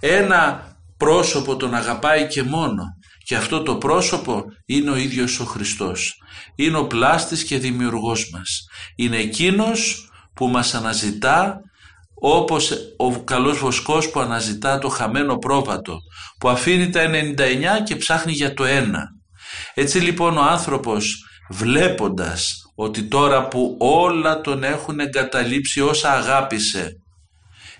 Ένα 0.00 0.70
πρόσωπο 0.96 1.56
τον 1.56 1.74
αγαπάει 1.74 2.26
και 2.26 2.42
μόνο 2.42 2.84
και 3.24 3.36
αυτό 3.36 3.62
το 3.62 3.76
πρόσωπο 3.76 4.44
είναι 4.66 4.90
ο 4.90 4.96
ίδιος 4.96 5.40
ο 5.40 5.44
Χριστός. 5.44 6.14
Είναι 6.54 6.76
ο 6.76 6.86
πλάστης 6.86 7.44
και 7.44 7.58
δημιουργός 7.58 8.30
μας. 8.32 8.66
Είναι 8.96 9.16
εκείνος 9.16 10.10
που 10.34 10.48
μας 10.48 10.74
αναζητά 10.74 11.60
όπως 12.20 12.72
ο 12.96 13.22
καλός 13.22 13.58
βοσκός 13.58 14.10
που 14.10 14.20
αναζητά 14.20 14.78
το 14.78 14.88
χαμένο 14.88 15.36
πρόβατο 15.36 15.98
που 16.38 16.48
αφήνει 16.48 16.90
τα 16.90 17.10
99 17.10 17.82
και 17.84 17.96
ψάχνει 17.96 18.32
για 18.32 18.54
το 18.54 18.64
ένα. 18.64 19.08
Έτσι 19.74 19.98
λοιπόν 19.98 20.36
ο 20.36 20.42
άνθρωπος 20.42 21.24
βλέποντας 21.50 22.62
ότι 22.74 23.02
τώρα 23.02 23.48
που 23.48 23.76
όλα 23.78 24.40
τον 24.40 24.64
έχουν 24.64 25.00
εγκαταλείψει 25.00 25.80
όσα 25.80 26.12
αγάπησε 26.12 26.92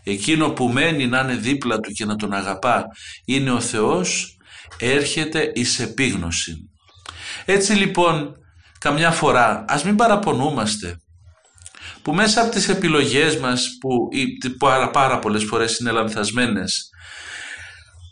εκείνο 0.03 0.51
που 0.51 0.69
μένει 0.69 1.07
να 1.07 1.21
είναι 1.21 1.35
δίπλα 1.35 1.79
του 1.79 1.93
και 1.93 2.05
να 2.05 2.17
τον 2.17 2.33
αγαπά 2.33 2.85
είναι 3.25 3.51
ο 3.51 3.61
Θεός 3.61 4.37
έρχεται 4.79 5.53
εις 5.55 5.79
επίγνωση. 5.79 6.71
Έτσι 7.45 7.73
λοιπόν 7.73 8.35
καμιά 8.79 9.11
φορά 9.11 9.65
ας 9.69 9.85
μην 9.85 9.97
παραπονούμαστε 9.97 10.97
που 12.07 12.15
μέσα 12.15 12.43
από 12.43 12.51
τις 12.51 12.69
επιλογές 12.69 13.37
μας 13.37 13.69
που 13.81 14.09
πάρα, 14.59 14.91
πάρα 14.91 15.19
πολλές 15.19 15.45
φορές 15.45 15.79
είναι 15.79 15.91
λανθασμένες 15.91 16.91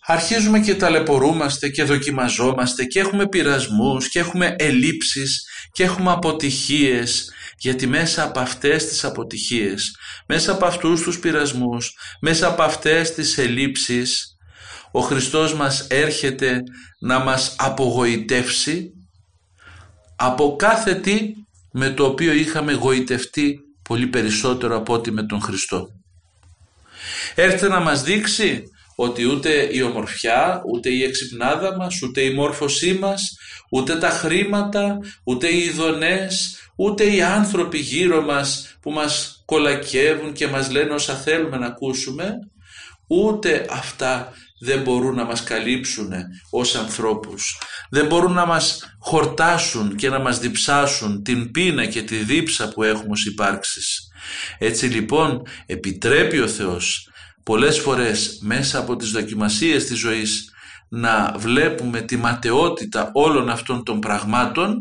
αρχίζουμε 0.07 0.61
και 0.61 0.75
ταλαιπωρούμαστε 0.75 1.69
και 1.69 1.85
δοκιμαζόμαστε 1.85 2.85
και 2.85 3.01
έχουμε 3.01 3.29
πειρασμούς 3.29 4.09
και 4.09 4.19
έχουμε 4.19 4.55
ελλείψεις 4.59 5.49
και 5.73 5.83
έχουμε 5.83 6.11
αποτυχίες 6.11 7.33
γιατί 7.59 7.87
μέσα 7.87 8.23
από 8.23 8.41
αυτές 8.41 8.87
τις 8.87 9.05
αποτυχίες, 9.05 9.97
μέσα 10.27 10.53
από 10.53 10.67
αυτούς 10.67 11.03
τους 11.03 11.19
πειρασμούς, 11.19 11.93
μέσα 12.21 12.47
από 12.49 12.63
αυτές 12.63 13.15
τις 13.15 13.39
ελλείψεις 13.39 14.37
ο 14.93 15.01
Χριστός 15.01 15.55
μας 15.55 15.87
έρχεται 15.91 16.63
να 17.01 17.19
μας 17.19 17.55
απογοητεύσει 17.59 18.91
από 20.17 20.57
κάθε 20.57 20.95
τι 20.95 21.33
με 21.73 21.91
το 21.91 22.05
οποίο 22.05 22.33
είχαμε 22.33 22.73
γοητευτεί 22.73 23.59
πολύ 23.89 24.07
περισσότερο 24.07 24.77
από 24.77 24.93
ό,τι 24.93 25.11
με 25.11 25.23
τον 25.23 25.41
Χριστό. 25.41 25.89
Έρχεται 27.35 27.69
να 27.69 27.81
μας 27.81 28.03
δείξει 28.03 28.63
ότι 28.97 29.25
ούτε 29.25 29.69
η 29.73 29.83
ομορφιά, 29.83 30.63
ούτε 30.73 30.91
η 30.91 31.03
εξυπνάδα 31.03 31.77
μας, 31.77 32.03
ούτε 32.03 32.21
η 32.21 32.35
μόρφωσή 32.35 32.95
μας, 32.95 33.37
ούτε 33.71 33.97
τα 33.99 34.11
χρήματα, 34.11 34.99
ούτε 35.25 35.49
οι 35.49 35.59
ειδονές, 35.59 36.59
ούτε 36.77 37.15
οι 37.15 37.23
άνθρωποι 37.23 37.79
γύρω 37.79 38.23
μας 38.23 38.77
που 38.81 38.91
μας 38.91 39.43
κολακεύουν 39.45 40.33
και 40.33 40.47
μας 40.47 40.71
λένε 40.71 40.95
όσα 40.95 41.15
θέλουμε 41.15 41.57
να 41.57 41.67
ακούσουμε, 41.67 42.35
ούτε 43.07 43.67
αυτά 43.71 44.33
δεν 44.65 44.83
μπορούν 44.83 45.15
να 45.15 45.25
μας 45.25 45.43
καλύψουν 45.43 46.13
ως 46.51 46.75
ανθρώπους. 46.75 47.59
Δεν 47.91 48.07
μπορούν 48.07 48.33
να 48.33 48.47
μας 48.47 48.97
χορτάσουν 48.99 49.97
και 49.97 50.09
να 50.09 50.19
μας 50.19 50.39
διψάσουν 50.39 51.23
την 51.23 51.51
πείνα 51.51 51.87
και 51.87 52.03
τη 52.03 52.17
δίψα 52.17 52.69
που 52.69 52.83
έχουμε 52.83 53.11
ως 53.11 53.27
υπάρξεις. 53.27 54.09
Έτσι 54.59 54.87
λοιπόν 54.87 55.43
επιτρέπει 55.67 56.41
ο 56.41 56.49
Θεός 56.49 57.09
πολλές 57.43 57.79
φορές 57.79 58.39
μέσα 58.43 58.79
από 58.79 58.97
τις 58.97 59.11
δοκιμασίες 59.11 59.85
της 59.85 59.99
ζωής 59.99 60.49
να 60.89 61.35
βλέπουμε 61.37 62.01
τη 62.01 62.17
ματαιότητα 62.17 63.11
όλων 63.13 63.51
αυτών 63.51 63.85
των 63.85 64.01
πραγμάτων 64.01 64.77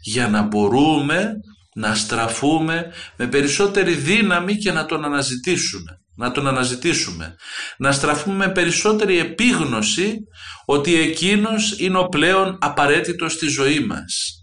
για 0.00 0.28
να 0.28 0.42
μπορούμε 0.42 1.32
να 1.74 1.94
στραφούμε 1.94 2.92
με 3.16 3.26
περισσότερη 3.26 3.94
δύναμη 3.94 4.56
και 4.56 4.72
να 4.72 4.86
τον 4.86 5.04
αναζητήσουμε 5.04 5.98
να 6.16 6.30
τον 6.32 6.46
αναζητήσουμε, 6.46 7.36
να 7.78 7.92
στραφούμε 7.92 8.36
με 8.46 8.52
περισσότερη 8.52 9.18
επίγνωση 9.18 10.16
ότι 10.64 10.94
εκείνος 11.00 11.78
είναι 11.78 11.98
ο 11.98 12.08
πλέον 12.08 12.58
απαραίτητος 12.60 13.32
στη 13.32 13.46
ζωή 13.46 13.80
μας. 13.80 14.38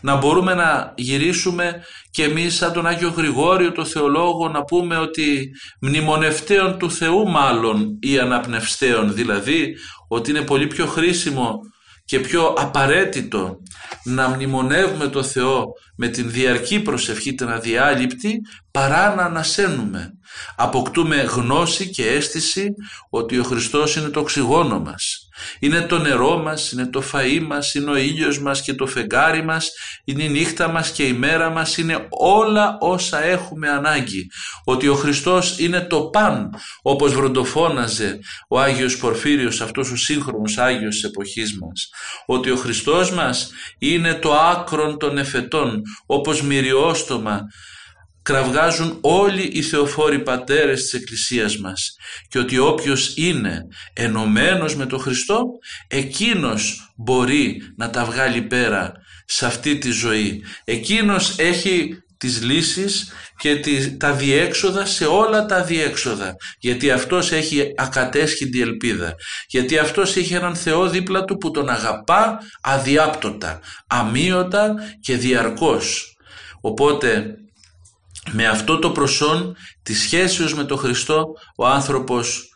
Να 0.00 0.16
μπορούμε 0.16 0.54
να 0.54 0.94
γυρίσουμε 0.96 1.84
και 2.10 2.24
εμείς 2.24 2.54
σαν 2.54 2.72
τον 2.72 2.86
Άγιο 2.86 3.08
Γρηγόριο 3.08 3.72
το 3.72 3.84
Θεολόγο 3.84 4.48
να 4.48 4.64
πούμε 4.64 4.96
ότι 4.96 5.50
μνημονευτέων 5.80 6.78
του 6.78 6.90
Θεού 6.90 7.28
μάλλον 7.28 7.98
ή 8.00 8.18
αναπνευστέων 8.18 9.14
δηλαδή 9.14 9.74
ότι 10.08 10.30
είναι 10.30 10.42
πολύ 10.42 10.66
πιο 10.66 10.86
χρήσιμο 10.86 11.60
και 12.10 12.20
πιο 12.20 12.54
απαραίτητο 12.58 13.60
να 14.04 14.28
μνημονεύουμε 14.28 15.08
το 15.08 15.22
Θεό 15.22 15.72
με 15.96 16.08
την 16.08 16.30
διαρκή 16.30 16.80
προσευχή 16.80 17.34
την 17.34 17.48
αδιάλειπτη 17.48 18.40
παρά 18.70 19.14
να 19.14 19.22
ανασένουμε. 19.22 20.12
Αποκτούμε 20.56 21.16
γνώση 21.16 21.90
και 21.90 22.08
αίσθηση 22.08 22.66
ότι 23.10 23.38
ο 23.38 23.42
Χριστός 23.42 23.96
είναι 23.96 24.08
το 24.08 24.20
οξυγόνο 24.20 24.80
μας. 24.80 25.19
Είναι 25.58 25.80
το 25.80 25.98
νερό 25.98 26.38
μας, 26.38 26.72
είναι 26.72 26.86
το 26.86 27.02
φαΐ 27.12 27.40
μας, 27.46 27.74
είναι 27.74 27.90
ο 27.90 27.96
ήλιος 27.96 28.40
μας 28.40 28.62
και 28.62 28.74
το 28.74 28.86
φεγγάρι 28.86 29.44
μας, 29.44 29.70
είναι 30.04 30.22
η 30.22 30.28
νύχτα 30.28 30.68
μας 30.68 30.90
και 30.90 31.06
η 31.06 31.12
μέρα 31.12 31.50
μας, 31.50 31.76
είναι 31.76 32.06
όλα 32.10 32.76
όσα 32.80 33.24
έχουμε 33.24 33.68
ανάγκη. 33.68 34.30
Ότι 34.64 34.88
ο 34.88 34.94
Χριστός 34.94 35.58
είναι 35.58 35.80
το 35.80 36.00
παν, 36.00 36.50
όπως 36.82 37.12
βροντοφώναζε 37.12 38.18
ο 38.48 38.60
Άγιος 38.60 38.96
Πορφύριος, 38.96 39.60
αυτός 39.60 39.90
ο 39.90 39.96
σύγχρονος 39.96 40.58
Άγιος 40.58 40.94
της 40.94 41.04
εποχής 41.04 41.58
μας. 41.58 41.90
Ότι 42.26 42.50
ο 42.50 42.56
Χριστός 42.56 43.10
μας 43.10 43.50
είναι 43.78 44.14
το 44.14 44.34
άκρον 44.34 44.98
των 44.98 45.18
εφετών, 45.18 45.82
όπως 46.06 46.42
μυριόστομα 46.42 47.40
κραυγάζουν 48.22 48.98
όλοι 49.00 49.42
οι 49.42 49.62
θεοφόροι 49.62 50.22
πατέρες 50.22 50.82
της 50.82 50.92
Εκκλησίας 50.92 51.58
μας 51.58 51.96
και 52.28 52.38
ότι 52.38 52.58
όποιος 52.58 53.16
είναι 53.16 53.66
ενωμένος 53.92 54.76
με 54.76 54.86
τον 54.86 55.00
Χριστό 55.00 55.44
εκείνος 55.88 56.92
μπορεί 56.96 57.62
να 57.76 57.90
τα 57.90 58.04
βγάλει 58.04 58.42
πέρα 58.42 58.92
σε 59.24 59.46
αυτή 59.46 59.78
τη 59.78 59.90
ζωή. 59.90 60.44
Εκείνος 60.64 61.38
έχει 61.38 62.02
τις 62.16 62.42
λύσεις 62.42 63.12
και 63.36 63.60
τα 63.98 64.12
διέξοδα 64.12 64.86
σε 64.86 65.06
όλα 65.06 65.46
τα 65.46 65.62
διέξοδα 65.62 66.36
γιατί 66.58 66.90
αυτός 66.90 67.32
έχει 67.32 67.72
ακατέσχυντη 67.76 68.60
ελπίδα 68.60 69.14
γιατί 69.48 69.78
αυτός 69.78 70.16
έχει 70.16 70.34
έναν 70.34 70.56
Θεό 70.56 70.88
δίπλα 70.88 71.24
του 71.24 71.36
που 71.36 71.50
τον 71.50 71.68
αγαπά 71.68 72.38
αδιάπτωτα, 72.60 73.60
αμύωτα 73.86 74.74
και 75.00 75.16
διαρκώς. 75.16 76.16
Οπότε 76.60 77.34
με 78.32 78.46
αυτό 78.46 78.78
το 78.78 78.90
προσόν 78.90 79.56
της 79.82 80.00
σχέσεως 80.00 80.54
με 80.54 80.64
τον 80.64 80.78
Χριστό 80.78 81.24
ο 81.56 81.66
άνθρωπος 81.66 82.48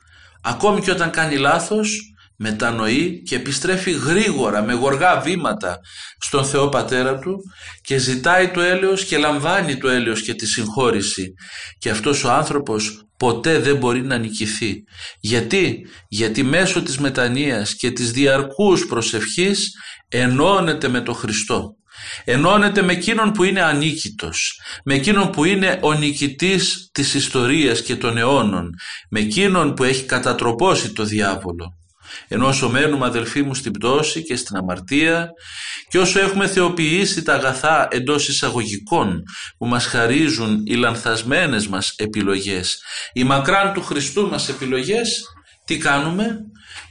ακόμη 0.43 0.81
και 0.81 0.91
όταν 0.91 1.11
κάνει 1.11 1.37
λάθος 1.37 2.15
μετανοεί 2.37 3.23
και 3.23 3.35
επιστρέφει 3.35 3.91
γρήγορα 3.91 4.63
με 4.63 4.73
γοργά 4.73 5.21
βήματα 5.21 5.79
στον 6.19 6.45
Θεό 6.45 6.69
Πατέρα 6.69 7.19
του 7.19 7.37
και 7.83 7.99
ζητάει 7.99 8.51
το 8.51 8.61
έλεος 8.61 9.05
και 9.05 9.19
λαμβάνει 9.19 9.79
το 9.79 9.89
έλεος 9.89 10.23
και 10.23 10.35
τη 10.35 10.47
συγχώρηση 10.47 11.35
και 11.79 11.91
αυτός 11.91 12.25
ο 12.25 12.31
άνθρωπος 12.31 13.05
ποτέ 13.17 13.59
δεν 13.59 13.77
μπορεί 13.77 14.03
να 14.03 14.19
νικηθεί. 14.19 14.83
Γιατί; 15.21 15.87
Γιατί 16.09 16.43
μέσω 16.43 16.83
της 16.83 16.99
μετανοίας 16.99 17.75
και 17.75 17.91
της 17.91 18.11
διαρκούς 18.11 18.87
προσευχής 18.87 19.73
ενώνεται 20.09 20.89
με 20.89 21.01
τον 21.01 21.15
Χριστό 21.15 21.77
ενώνεται 22.25 22.83
με 22.83 22.93
εκείνον 22.93 23.33
που 23.33 23.45
είναι 23.45 23.63
ανίκητος, 23.63 24.61
με 24.85 24.95
εκείνον 24.95 25.31
που 25.31 25.45
είναι 25.45 25.79
ο 25.83 25.93
νικητής 25.93 26.89
της 26.93 27.15
ιστορίας 27.15 27.83
και 27.83 27.97
των 27.97 28.19
αιώνων, 28.19 28.71
με 29.11 29.21
εκείνον 29.21 29.75
που 29.75 29.85
έχει 29.85 30.05
κατατροπώσει 30.05 30.93
το 30.93 31.05
διάβολο. 31.05 31.79
Ενώ 32.29 32.47
όσο 32.47 32.69
μένουμε 32.69 33.07
αδελφοί 33.07 33.43
μου 33.43 33.55
στην 33.55 33.73
πτώση 33.73 34.23
και 34.23 34.37
στην 34.37 34.57
αμαρτία 34.57 35.31
και 35.89 35.99
όσο 35.99 36.21
έχουμε 36.21 36.47
θεοποιήσει 36.47 37.23
τα 37.23 37.35
αγαθά 37.35 37.89
εντός 37.91 38.29
εισαγωγικών 38.29 39.23
που 39.59 39.67
μας 39.67 39.87
χαρίζουν 39.87 40.63
οι 40.67 40.75
λανθασμένες 40.75 41.67
μας 41.67 41.95
επιλογές, 41.97 42.83
οι 43.13 43.25
μακράν 43.25 43.73
του 43.73 43.83
Χριστού 43.83 44.29
μας 44.29 44.49
επιλογές, 44.49 45.23
τι 45.65 45.79
κάνουμε, 45.79 46.39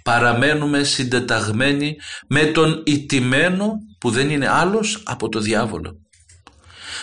παραμένουμε 0.04 0.84
συντεταγμένοι 0.84 1.96
με 2.28 2.46
τον 2.46 2.84
ιτημένο 2.86 3.74
που 4.04 4.10
δεν 4.12 4.30
είναι 4.30 4.50
άλλος 4.50 5.02
από 5.06 5.30
το 5.30 5.40
διάβολο. 5.40 6.00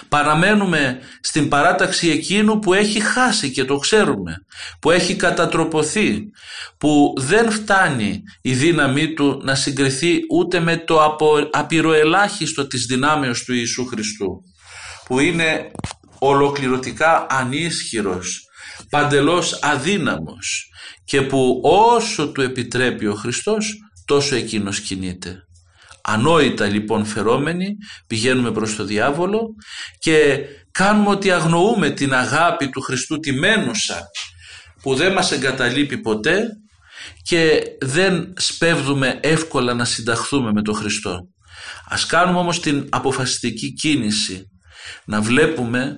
Παραμένουμε 0.09 0.99
στην 1.21 1.49
παράταξη 1.49 2.09
εκείνου 2.09 2.59
που 2.59 2.75
έχει 2.75 3.01
χάσει 3.01 3.51
και 3.51 3.65
το 3.65 3.77
ξέρουμε, 3.77 4.35
που 4.81 4.91
έχει 4.91 5.17
κατατροποθεί, 5.17 6.23
που 6.79 7.15
δεν 7.17 7.51
φτάνει 7.51 8.23
η 8.43 8.55
δύναμή 8.55 9.15
του 9.15 9.41
να 9.45 9.55
συγκριθεί 9.55 10.19
ούτε 10.31 10.61
με 10.61 10.77
το 10.77 11.17
απειροελάχιστο 11.51 12.67
της 12.67 12.85
δυνάμεως 12.85 13.45
του 13.45 13.55
Ιησού 13.55 13.87
Χριστού, 13.87 14.43
που 15.07 15.19
είναι 15.19 15.71
ολοκληρωτικά 16.19 17.27
ανίσχυρος, 17.31 18.45
παντελώς 18.91 19.59
αδύναμος 19.63 20.71
και 21.05 21.23
που 21.23 21.61
όσο 21.65 22.33
του 22.33 22.41
επιτρέπει 22.41 23.07
ο 23.07 23.15
Χριστός 23.15 23.75
τόσο 24.05 24.35
εκείνος 24.35 24.81
κινείται. 24.81 25.45
Ανόητα 26.03 26.67
λοιπόν 26.67 27.05
φερόμενοι 27.05 27.77
πηγαίνουμε 28.07 28.53
προς 28.53 28.77
το 28.77 28.85
διάβολο 28.85 29.55
και 29.99 30.39
κάνουμε 30.71 31.09
ότι 31.09 31.31
αγνοούμε 31.31 31.91
την 31.91 32.15
αγάπη 32.15 32.69
του 32.69 32.81
Χριστού 32.81 33.19
τη 33.19 33.33
μένουσα 33.33 34.03
που 34.83 34.95
δεν 34.95 35.13
μας 35.13 35.33
εγκαταλείπει 35.33 35.99
ποτέ 35.99 36.49
και 37.23 37.63
δεν 37.81 38.33
σπέβδουμε 38.37 39.19
εύκολα 39.23 39.75
να 39.75 39.85
συνταχθούμε 39.85 40.53
με 40.53 40.63
τον 40.63 40.75
Χριστό. 40.75 41.29
Ας 41.89 42.07
κάνουμε 42.07 42.39
όμως 42.39 42.61
την 42.61 42.87
αποφασιστική 42.91 43.73
κίνηση 43.73 44.51
να 45.05 45.21
βλέπουμε 45.21 45.97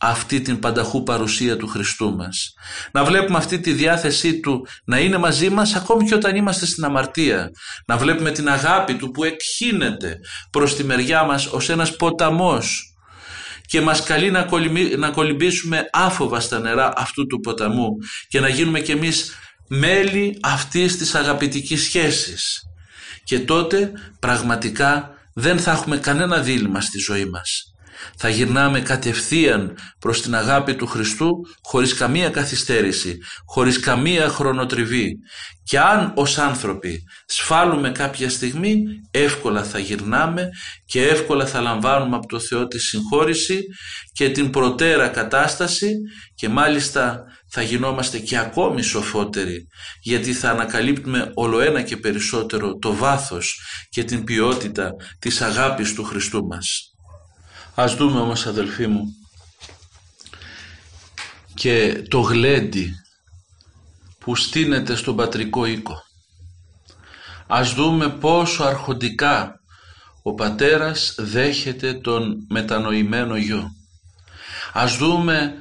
αυτή 0.00 0.40
την 0.40 0.58
πανταχού 0.58 1.02
παρουσία 1.02 1.56
του 1.56 1.66
Χριστού 1.66 2.14
μας. 2.16 2.54
Να 2.92 3.04
βλέπουμε 3.04 3.38
αυτή 3.38 3.60
τη 3.60 3.72
διάθεσή 3.72 4.40
Του 4.40 4.66
να 4.84 4.98
είναι 4.98 5.18
μαζί 5.18 5.50
μας 5.50 5.74
ακόμη 5.74 6.04
και 6.04 6.14
όταν 6.14 6.36
είμαστε 6.36 6.66
στην 6.66 6.84
αμαρτία. 6.84 7.50
Να 7.86 7.96
βλέπουμε 7.96 8.30
την 8.30 8.48
αγάπη 8.48 8.94
Του 8.94 9.10
που 9.10 9.24
εκχύνεται 9.24 10.18
προς 10.50 10.76
τη 10.76 10.84
μεριά 10.84 11.22
μας 11.24 11.46
ως 11.46 11.68
ένας 11.68 11.96
ποταμός 11.96 12.94
και 13.66 13.80
μας 13.80 14.02
καλεί 14.02 14.30
να, 14.30 14.48
να 14.98 15.10
κολυμπήσουμε 15.10 15.88
άφοβα 15.92 16.40
στα 16.40 16.58
νερά 16.58 16.92
αυτού 16.96 17.26
του 17.26 17.40
ποταμού 17.40 17.88
και 18.28 18.40
να 18.40 18.48
γίνουμε 18.48 18.80
κι 18.80 18.92
εμείς 18.92 19.32
μέλη 19.68 20.38
αυτής 20.42 20.96
της 20.96 21.14
αγαπητικής 21.14 21.82
σχέσης. 21.82 22.62
Και 23.24 23.40
τότε 23.40 23.92
πραγματικά 24.18 25.10
δεν 25.34 25.58
θα 25.58 25.70
έχουμε 25.70 25.96
κανένα 25.96 26.40
δίλημα 26.40 26.80
στη 26.80 26.98
ζωή 26.98 27.24
μας 27.24 27.75
θα 28.16 28.28
γυρνάμε 28.28 28.80
κατευθείαν 28.80 29.78
προς 29.98 30.22
την 30.22 30.34
αγάπη 30.34 30.74
του 30.74 30.86
Χριστού 30.86 31.30
χωρίς 31.62 31.94
καμία 31.94 32.30
καθυστέρηση, 32.30 33.18
χωρίς 33.46 33.80
καμία 33.80 34.28
χρονοτριβή. 34.28 35.16
Και 35.64 35.78
αν 35.78 36.12
ως 36.16 36.38
άνθρωποι 36.38 37.02
σφάλουμε 37.26 37.90
κάποια 37.90 38.30
στιγμή, 38.30 38.82
εύκολα 39.10 39.64
θα 39.64 39.78
γυρνάμε 39.78 40.48
και 40.86 41.02
εύκολα 41.02 41.46
θα 41.46 41.60
λαμβάνουμε 41.60 42.16
από 42.16 42.26
το 42.26 42.38
Θεό 42.38 42.66
τη 42.66 42.78
συγχώρηση 42.78 43.60
και 44.12 44.30
την 44.30 44.50
προτέρα 44.50 45.08
κατάσταση 45.08 45.94
και 46.34 46.48
μάλιστα 46.48 47.24
θα 47.50 47.62
γινόμαστε 47.62 48.18
και 48.18 48.38
ακόμη 48.38 48.82
σοφότεροι 48.82 49.66
γιατί 50.02 50.32
θα 50.32 50.50
ανακαλύπτουμε 50.50 51.30
όλο 51.34 51.60
ένα 51.60 51.82
και 51.82 51.96
περισσότερο 51.96 52.76
το 52.76 52.94
βάθος 52.94 53.60
και 53.88 54.04
την 54.04 54.24
ποιότητα 54.24 54.90
της 55.18 55.40
αγάπης 55.40 55.94
του 55.94 56.04
Χριστού 56.04 56.46
μας. 56.46 56.95
Ας 57.78 57.94
δούμε 57.94 58.20
όμως 58.20 58.46
αδελφοί 58.46 58.86
μου 58.86 59.04
και 61.54 62.02
το 62.08 62.20
γλέντι 62.20 62.92
που 64.18 64.36
στείνεται 64.36 64.94
στον 64.94 65.16
πατρικό 65.16 65.64
οίκο. 65.64 66.02
Ας 67.46 67.74
δούμε 67.74 68.08
πόσο 68.08 68.64
αρχοντικά 68.64 69.60
ο 70.22 70.34
πατέρας 70.34 71.14
δέχεται 71.18 71.94
τον 71.94 72.46
μετανοημένο 72.48 73.36
γιο. 73.36 73.70
Ας 74.72 74.96
δούμε 74.96 75.54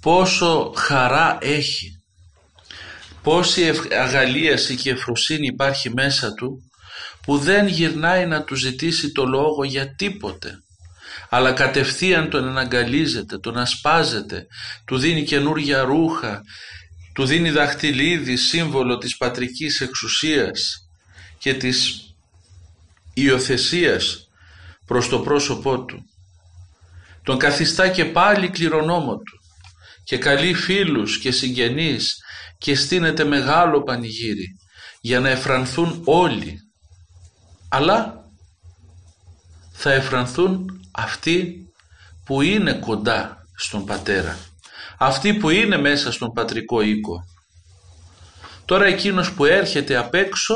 πόσο 0.00 0.72
χαρά 0.76 1.38
έχει, 1.40 2.02
πόση 3.22 3.72
αγαλίαση 4.00 4.76
και 4.76 4.90
ευφροσύνη 4.90 5.46
υπάρχει 5.46 5.90
μέσα 5.90 6.34
του 6.34 6.70
που 7.22 7.38
δεν 7.38 7.66
γυρνάει 7.66 8.26
να 8.26 8.44
του 8.44 8.54
ζητήσει 8.54 9.12
το 9.12 9.24
λόγο 9.24 9.64
για 9.64 9.94
τίποτε 9.94 10.63
αλλά 11.34 11.52
κατευθείαν 11.52 12.30
τον 12.30 12.48
αναγκαλίζεται, 12.48 13.38
τον 13.38 13.56
ασπάζεται, 13.58 14.46
του 14.84 14.98
δίνει 14.98 15.22
καινούργια 15.24 15.82
ρούχα, 15.82 16.42
του 17.14 17.24
δίνει 17.24 17.50
δαχτυλίδι 17.50 18.36
σύμβολο 18.36 18.98
της 18.98 19.16
πατρικής 19.16 19.80
εξουσίας 19.80 20.88
και 21.38 21.54
της 21.54 22.08
υιοθεσίας 23.14 24.28
προς 24.86 25.08
το 25.08 25.20
πρόσωπό 25.20 25.84
του. 25.84 26.04
Τον 27.22 27.38
καθιστά 27.38 27.88
και 27.88 28.04
πάλι 28.04 28.48
κληρονόμο 28.48 29.16
του 29.16 29.40
και 30.04 30.18
καλεί 30.18 30.54
φίλους 30.54 31.18
και 31.18 31.30
συγγενείς 31.30 32.16
και 32.58 32.74
στείνεται 32.74 33.24
μεγάλο 33.24 33.82
πανηγύρι 33.82 34.58
για 35.00 35.20
να 35.20 35.28
εφρανθούν 35.28 36.02
όλοι 36.04 36.58
αλλά 37.68 38.24
θα 39.72 39.92
εφρανθούν 39.92 40.78
αυτοί 40.94 41.68
που 42.24 42.42
είναι 42.42 42.72
κοντά 42.72 43.46
στον 43.56 43.84
πατέρα. 43.84 44.38
Αυτοί 44.98 45.34
που 45.34 45.50
είναι 45.50 45.76
μέσα 45.76 46.12
στον 46.12 46.32
πατρικό 46.32 46.80
οίκο. 46.80 47.24
Τώρα 48.64 48.84
εκείνος 48.84 49.32
που 49.32 49.44
έρχεται 49.44 49.96
απ' 49.96 50.14
έξω 50.14 50.54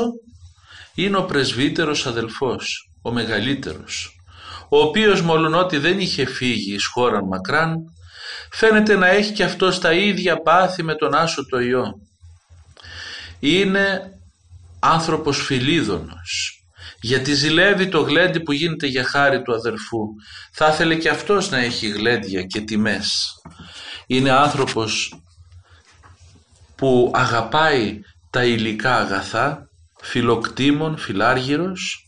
είναι 0.93 1.17
ο 1.17 1.25
πρεσβύτερος 1.25 2.05
αδελφός 2.05 2.91
ο 3.01 3.11
μεγαλύτερος 3.11 4.19
ο 4.69 4.77
οποίος 4.77 5.21
μόλον 5.21 5.53
ότι 5.53 5.77
δεν 5.77 5.99
είχε 5.99 6.25
φύγει 6.25 6.73
εις 6.73 6.85
χώραν 6.85 7.25
μακράν 7.27 7.75
φαίνεται 8.51 8.95
να 8.95 9.07
έχει 9.07 9.31
και 9.31 9.43
αυτός 9.43 9.79
τα 9.79 9.93
ίδια 9.93 10.41
πάθη 10.41 10.83
με 10.83 10.95
τον 10.95 11.15
Άσο 11.15 11.45
το 11.45 11.59
Υιό. 11.59 11.99
Είναι 13.39 14.01
άνθρωπος 14.79 15.41
φιλίδωνος 15.41 16.58
γιατί 17.01 17.33
ζηλεύει 17.33 17.87
το 17.87 18.01
γλέντι 18.01 18.39
που 18.39 18.51
γίνεται 18.51 18.87
για 18.87 19.03
χάρη 19.03 19.41
του 19.41 19.53
αδερφού. 19.53 19.99
Θα 20.53 20.67
ήθελε 20.67 20.95
και 20.95 21.09
αυτός 21.09 21.49
να 21.49 21.57
έχει 21.57 21.87
γλέντια 21.87 22.43
και 22.43 22.61
τιμές. 22.61 23.33
Είναι 24.07 24.31
άνθρωπος 24.31 25.21
που 26.75 27.11
αγαπάει 27.15 27.99
τα 28.29 28.43
υλικά 28.45 28.95
αγαθά, 28.95 29.69
φιλοκτήμων, 30.01 30.97
φιλάργυρος, 30.97 32.03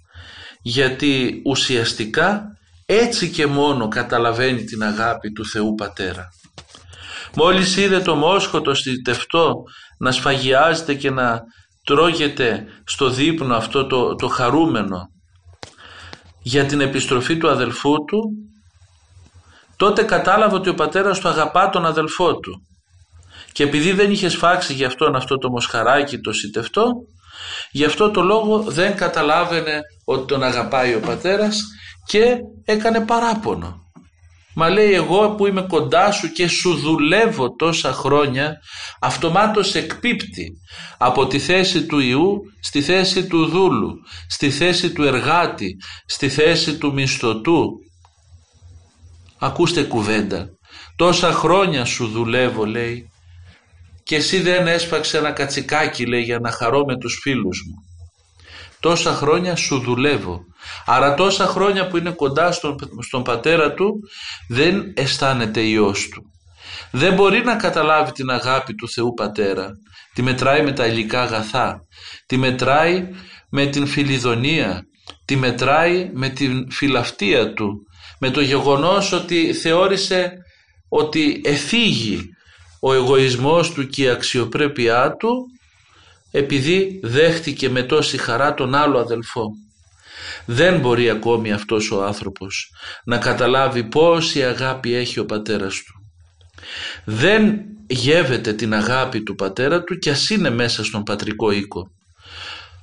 γιατί 0.62 1.42
ουσιαστικά 1.46 2.44
έτσι 2.86 3.30
και 3.30 3.46
μόνο 3.46 3.88
καταλαβαίνει 3.88 4.64
την 4.64 4.84
αγάπη 4.84 5.32
του 5.32 5.46
Θεού 5.46 5.76
Πατέρα. 5.76 6.30
Μόλις 7.36 7.78
είδε 7.78 8.00
το 8.00 8.16
μόσχοτο 8.16 8.74
στη 8.74 9.02
τευτό 9.02 9.64
να 9.98 10.12
σφαγιάζεται 10.12 10.94
και 10.94 11.10
να 11.10 11.42
τρώγεται 11.84 12.66
στο 12.84 13.10
δείπνο 13.10 13.56
αυτό 13.56 13.88
το, 13.88 14.16
το 14.16 14.28
χαρούμενο 14.28 15.10
για 16.42 16.66
την 16.66 16.82
επιστροφή 16.82 17.38
του 17.38 17.50
αδελφού 17.50 18.06
του 18.06 18.22
τότε 19.76 20.04
κατάλαβε 20.04 20.56
ότι 20.56 20.70
ο 20.70 20.74
πατέρας 20.74 21.20
του 21.20 21.28
αγαπά 21.28 21.70
τον 21.70 21.86
αδελφό 21.86 22.40
του. 22.40 22.62
Και 23.52 23.64
επειδή 23.64 23.92
δεν 23.92 24.12
είχε 24.12 24.30
σφάξει 24.30 24.74
για 24.74 24.88
αυτόν 24.88 25.16
αυτό 25.16 25.38
το 25.38 25.50
μοσχαράκι 25.50 26.20
το 26.20 26.32
σιτευτό 26.32 26.92
γι' 27.72 27.86
αυτό 27.86 28.12
το 28.12 28.22
λόγο 28.22 28.60
δεν 28.60 28.96
καταλάβαινε 28.96 29.82
ότι 30.06 30.26
τον 30.26 30.44
αγαπάει 30.44 30.96
ο 30.96 31.00
πατέρας 31.00 31.62
και 32.06 32.38
έκανε 32.66 33.06
παράπονο 33.06 33.81
Μα 34.56 34.70
λέει 34.70 34.94
εγώ 34.94 35.30
που 35.36 35.48
είμαι 35.48 35.62
κοντά 35.62 36.12
σου 36.12 36.32
και 36.32 36.48
σου 36.48 36.76
δουλεύω 36.76 37.56
τόσα 37.56 37.94
χρόνια 37.94 38.58
αυτομάτως 39.00 39.76
εκπίπτει 39.76 40.52
από 40.98 41.28
τη 41.28 41.40
θέση 41.40 41.86
του 41.86 42.00
Ιού 42.00 42.42
στη 42.62 42.82
θέση 42.82 43.28
του 43.28 43.46
δούλου, 43.46 43.94
στη 44.28 44.52
θέση 44.52 44.92
του 44.92 45.04
εργάτη, 45.04 45.76
στη 46.06 46.30
θέση 46.30 46.78
του 46.78 46.94
μισθωτού. 46.94 47.68
Ακούστε 49.40 49.84
κουβέντα. 49.84 50.50
Τόσα 50.96 51.32
χρόνια 51.32 51.86
σου 51.86 52.08
δουλεύω 52.08 52.66
λέει 52.66 53.12
και 54.04 54.16
εσύ 54.16 54.42
δεν 54.42 54.68
έσπαξε 54.68 55.18
ένα 55.18 55.32
κατσικάκι 55.32 56.06
λέει 56.06 56.22
για 56.22 56.40
να 56.40 56.52
χαρώ 56.52 56.86
με 56.86 56.98
τους 56.98 57.20
φίλους 57.22 57.62
μου. 57.68 57.91
Τόσα 58.82 59.14
χρόνια 59.14 59.56
σου 59.56 59.80
δουλεύω. 59.80 60.40
Άρα 60.86 61.14
τόσα 61.14 61.46
χρόνια 61.46 61.88
που 61.88 61.98
είναι 61.98 62.12
κοντά 62.12 62.52
στον, 62.52 62.76
στον 63.00 63.24
πατέρα 63.24 63.74
του 63.74 63.94
δεν 64.50 64.94
αισθάνεται 64.96 65.62
ιός 65.62 66.10
του. 66.10 66.22
Δεν 66.92 67.14
μπορεί 67.14 67.44
να 67.44 67.56
καταλάβει 67.56 68.12
την 68.12 68.30
αγάπη 68.30 68.76
του 68.76 68.90
Θεού 68.90 69.14
Πατέρα. 69.14 69.70
Τη 70.14 70.22
μετράει 70.22 70.64
με 70.64 70.72
τα 70.72 70.86
υλικά 70.86 71.22
αγαθά. 71.22 71.82
Τη 72.26 72.38
μετράει 72.38 73.08
με 73.50 73.66
την 73.66 73.88
φιλιδονία. 73.88 74.84
Τη 75.26 75.36
μετράει 75.36 76.10
με 76.14 76.30
την 76.30 76.72
φιλαυτία 76.72 77.54
του. 77.54 77.74
Με 78.20 78.30
το 78.30 78.42
γεγονός 78.42 79.12
ότι 79.12 79.54
θεώρησε 79.54 80.34
ότι 80.90 81.42
εφήγει 81.44 82.30
ο 82.82 82.94
εγωισμός 82.94 83.72
του 83.72 83.88
και 83.88 84.04
η 84.04 84.10
αξιοπρέπειά 84.10 85.16
του 85.20 85.46
επειδή 86.32 87.00
δέχτηκε 87.04 87.70
με 87.70 87.84
τόση 87.84 88.18
χαρά 88.18 88.54
τον 88.54 88.76
άλλο 88.76 89.00
αδελφό. 89.00 89.50
Δεν 90.46 90.80
μπορεί 90.80 91.10
ακόμη 91.10 91.52
αυτός 91.52 91.92
ο 91.92 92.04
άνθρωπος 92.04 92.72
να 93.06 93.18
καταλάβει 93.18 93.84
πόση 93.84 94.44
αγάπη 94.44 94.94
έχει 94.94 95.20
ο 95.20 95.26
πατέρας 95.26 95.76
του. 95.76 95.94
Δεν 97.06 97.62
γεύεται 97.88 98.54
την 98.54 98.74
αγάπη 98.74 99.24
του 99.24 99.36
πατέρα 99.36 99.84
του 99.84 99.98
κι 99.98 100.10
ας 100.10 100.30
είναι 100.30 100.50
μέσα 100.50 100.84
στον 100.84 101.04
πατρικό 101.04 101.52
οίκο. 101.52 101.92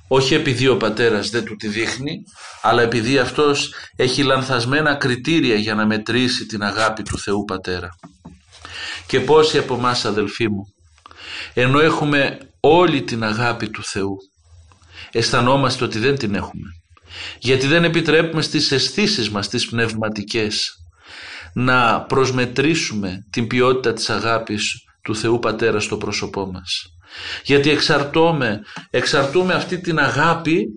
Όχι 0.07 0.33
επειδή 0.33 0.67
ο 0.67 0.77
πατέρας 0.77 1.29
δεν 1.29 1.43
του 1.43 1.55
τη 1.55 1.67
δείχνει, 1.67 2.23
αλλά 2.61 2.81
επειδή 2.81 3.17
αυτός 3.17 3.73
έχει 3.95 4.23
λανθασμένα 4.23 4.95
κριτήρια 4.95 5.55
για 5.55 5.75
να 5.75 5.85
μετρήσει 5.85 6.45
την 6.45 6.63
αγάπη 6.63 7.03
του 7.03 7.19
Θεού 7.19 7.45
Πατέρα. 7.45 7.89
Και 9.07 9.19
πόσοι 9.19 9.57
από 9.57 9.75
εμάς 9.75 10.05
αδελφοί 10.05 10.49
μου, 10.49 10.73
ενώ 11.53 11.79
έχουμε 11.79 12.37
όλη 12.59 13.01
την 13.01 13.23
αγάπη 13.23 13.69
του 13.69 13.83
Θεού, 13.83 14.17
αισθανόμαστε 15.11 15.83
ότι 15.83 15.99
δεν 15.99 16.17
την 16.17 16.35
έχουμε 16.35 16.79
γιατί 17.39 17.67
δεν 17.67 17.83
επιτρέπουμε 17.83 18.41
στις 18.41 18.71
αισθήσεις 18.71 19.29
μας 19.29 19.47
τις 19.47 19.67
πνευματικές 19.67 20.73
να 21.53 22.01
προσμετρήσουμε 22.01 23.25
την 23.29 23.47
ποιότητα 23.47 23.93
της 23.93 24.09
αγάπης 24.09 24.83
του 25.01 25.15
Θεού 25.15 25.39
Πατέρα 25.39 25.79
στο 25.79 25.97
πρόσωπό 25.97 26.45
μας. 26.51 26.93
Γιατί 27.43 27.69
εξαρτώμε, 27.69 28.59
εξαρτούμε 28.89 29.53
αυτή 29.53 29.79
την 29.81 29.99
αγάπη 29.99 30.67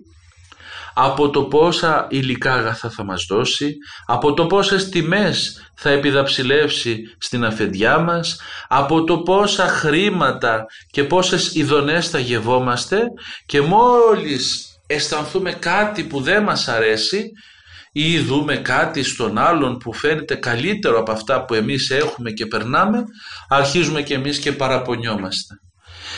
από 0.93 1.29
το 1.29 1.43
πόσα 1.43 2.07
υλικά 2.09 2.53
αγαθά 2.53 2.89
θα 2.89 3.03
μας 3.03 3.25
δώσει, 3.29 3.75
από 4.05 4.33
το 4.33 4.45
πόσες 4.45 4.89
τιμές 4.89 5.67
θα 5.75 5.89
επιδαψιλεύσει 5.89 7.03
στην 7.17 7.45
αφεντιά 7.45 7.99
μας, 7.99 8.39
από 8.67 9.03
το 9.03 9.17
πόσα 9.19 9.67
χρήματα 9.67 10.65
και 10.91 11.03
πόσες 11.03 11.55
ειδονές 11.55 12.09
θα 12.09 12.19
γευόμαστε 12.19 12.99
και 13.45 13.61
μόλις 13.61 14.67
αισθανθούμε 14.87 15.51
κάτι 15.51 16.03
που 16.03 16.21
δεν 16.21 16.43
μας 16.43 16.67
αρέσει 16.67 17.31
ή 17.91 18.19
δούμε 18.19 18.57
κάτι 18.57 19.03
στον 19.03 19.37
άλλον 19.37 19.77
που 19.77 19.93
φαίνεται 19.93 20.35
καλύτερο 20.35 20.99
από 20.99 21.11
αυτά 21.11 21.45
που 21.45 21.53
εμείς 21.53 21.89
έχουμε 21.89 22.31
και 22.31 22.45
περνάμε, 22.45 23.03
αρχίζουμε 23.49 24.01
και 24.01 24.13
εμείς 24.13 24.39
και 24.39 24.51
παραπονιόμαστε. 24.51 25.55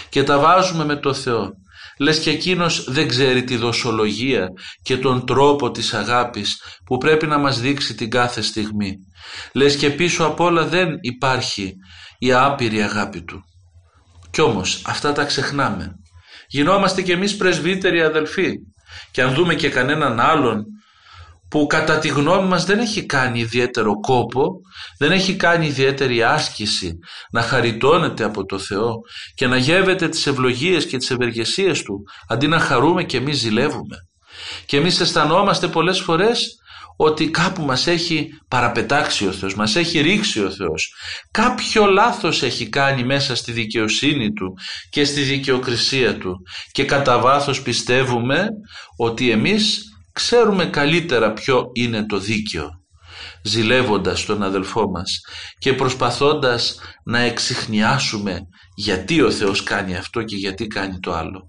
Και 0.09 0.23
τα 0.23 0.39
βάζουμε 0.39 0.85
με 0.85 0.95
το 0.95 1.13
Θεό. 1.13 1.53
Λες 1.99 2.19
και 2.19 2.29
εκείνος 2.29 2.83
δεν 2.91 3.07
ξέρει 3.07 3.43
τη 3.43 3.55
δοσολογία 3.55 4.47
και 4.81 4.97
τον 4.97 5.25
τρόπο 5.25 5.71
της 5.71 5.93
αγάπης 5.93 6.61
που 6.85 6.97
πρέπει 6.97 7.27
να 7.27 7.37
μας 7.37 7.59
δείξει 7.59 7.95
την 7.95 8.09
κάθε 8.09 8.41
στιγμή. 8.41 8.95
Λες 9.53 9.75
και 9.75 9.89
πίσω 9.89 10.25
απ' 10.25 10.39
όλα 10.39 10.65
δεν 10.65 10.89
υπάρχει 11.01 11.73
η 12.17 12.33
άπειρη 12.33 12.81
αγάπη 12.81 13.23
του. 13.23 13.41
Κι 14.31 14.41
όμως 14.41 14.81
αυτά 14.85 15.11
τα 15.11 15.23
ξεχνάμε. 15.23 15.91
Γινόμαστε 16.47 17.01
κι 17.01 17.11
εμείς 17.11 17.35
πρεσβύτεροι 17.35 18.01
αδελφοί 18.01 18.51
και 19.11 19.21
αν 19.21 19.33
δούμε 19.33 19.55
και 19.55 19.69
κανέναν 19.69 20.19
άλλον 20.19 20.65
που 21.49 21.65
κατά 21.67 21.99
τη 21.99 22.07
γνώμη 22.07 22.47
μας 22.47 22.65
δεν 22.65 22.79
έχει 22.79 23.05
κάνει 23.05 23.39
ιδιαίτερο 23.39 23.99
κόπο, 23.99 24.47
δεν 24.97 25.11
έχει 25.11 25.35
κάνει 25.35 25.65
ιδιαίτερη 25.65 26.23
άσκηση 26.23 26.99
να 27.31 27.41
χαριτώνεται 27.41 28.23
από 28.23 28.45
το 28.45 28.59
Θεό 28.59 28.95
και 29.35 29.47
να 29.47 29.57
γεύεται 29.57 30.09
τις 30.09 30.27
ευλογίες 30.27 30.85
και 30.85 30.97
τις 30.97 31.11
ευεργεσίες 31.11 31.83
Του 31.83 32.03
αντί 32.27 32.47
να 32.47 32.59
χαρούμε 32.59 33.03
και 33.03 33.17
εμείς 33.17 33.37
ζηλεύουμε. 33.37 33.95
Και 34.65 34.77
εμείς 34.77 34.99
αισθανόμαστε 34.99 35.67
πολλές 35.67 35.99
φορές 35.99 36.59
ότι 36.97 37.29
κάπου 37.29 37.61
μας 37.61 37.87
έχει 37.87 38.29
παραπετάξει 38.47 39.27
ο 39.27 39.31
Θεός, 39.31 39.55
μας 39.55 39.75
έχει 39.75 39.99
ρίξει 39.99 40.43
ο 40.43 40.51
Θεός. 40.51 40.93
Κάποιο 41.31 41.85
λάθος 41.85 42.43
έχει 42.43 42.69
κάνει 42.69 43.03
μέσα 43.03 43.35
στη 43.35 43.51
δικαιοσύνη 43.51 44.33
Του 44.33 44.53
και 44.89 45.03
στη 45.03 45.21
δικαιοκρισία 45.21 46.17
Του 46.17 46.35
και 46.71 46.85
κατά 46.85 47.19
βάθος 47.19 47.61
πιστεύουμε 47.61 48.47
ότι 48.97 49.29
εμείς 49.29 49.83
ξέρουμε 50.15 50.65
καλύτερα 50.65 51.33
ποιο 51.33 51.69
είναι 51.73 52.05
το 52.05 52.17
δίκαιο 52.17 52.69
ζηλεύοντας 53.41 54.25
τον 54.25 54.43
αδελφό 54.43 54.89
μας 54.89 55.21
και 55.57 55.73
προσπαθώντας 55.73 56.79
να 57.03 57.19
εξηχνιάσουμε 57.19 58.39
γιατί 58.75 59.21
ο 59.21 59.31
Θεός 59.31 59.63
κάνει 59.63 59.95
αυτό 59.95 60.23
και 60.23 60.35
γιατί 60.35 60.67
κάνει 60.67 60.99
το 60.99 61.13
άλλο. 61.13 61.41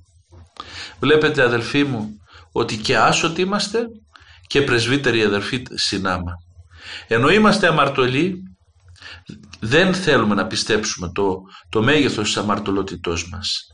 Βλέπετε 1.00 1.42
αδελφοί 1.42 1.84
μου 1.84 2.08
ότι 2.52 2.76
και 2.76 2.96
άσωτοι 2.96 3.40
είμαστε 3.40 3.86
και 4.46 4.62
πρεσβύτεροι 4.62 5.22
αδελφοί 5.22 5.62
συνάμα. 5.74 6.32
Ενώ 7.06 7.30
είμαστε 7.30 7.66
αμαρτωλοί 7.66 8.42
δεν 9.60 9.94
θέλουμε 9.94 10.34
να 10.34 10.46
πιστέψουμε 10.46 11.10
το, 11.14 11.38
το 11.68 11.82
μέγεθος 11.82 12.26
της 12.26 12.36
αμαρτωλότητός 12.36 13.28
μας. 13.28 13.66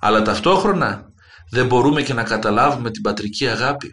Αλλά 0.00 0.22
ταυτόχρονα 0.22 1.04
δεν 1.50 1.66
μπορούμε 1.66 2.02
και 2.02 2.14
να 2.14 2.22
καταλάβουμε 2.22 2.90
την 2.90 3.02
πατρική 3.02 3.48
αγάπη 3.48 3.90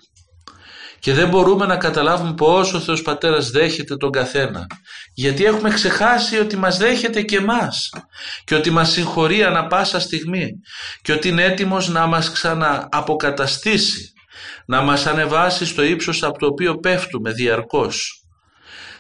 και 1.00 1.14
δεν 1.14 1.30
μπορούμε 1.30 1.66
να 1.66 1.78
καταλάβουμε 1.78 2.34
πως 2.34 2.74
ο 2.74 2.80
Θεός 2.80 3.02
Πατέρας 3.02 3.50
δέχεται 3.50 3.98
τον 3.98 4.12
καθένα. 4.12 4.68
Γιατί 5.14 5.46
έχουμε 5.46 5.70
ξεχάσει 5.70 6.40
ότι 6.40 6.58
μας 6.58 6.78
δέχεται 6.78 7.22
και 7.22 7.40
μας 7.40 7.90
και 8.44 8.56
ότι 8.56 8.70
μας 8.70 8.92
συγχωρεί 8.92 9.44
ανα 9.44 9.68
πάσα 9.68 10.00
στιγμή. 10.00 10.52
Και 11.02 11.14
ότι 11.14 11.28
είναι 11.28 11.44
έτοιμος 11.44 11.90
να 11.90 12.06
μας 12.06 12.32
ξανααποκαταστήσει. 12.32 14.12
Να 14.66 14.82
μας 14.82 15.06
ανεβάσει 15.06 15.66
στο 15.66 15.84
ύψος 15.84 16.24
από 16.24 16.38
το 16.38 16.48
οποίο 16.48 16.78
πέφτουμε 16.78 17.32
διαρκώς. 17.32 18.24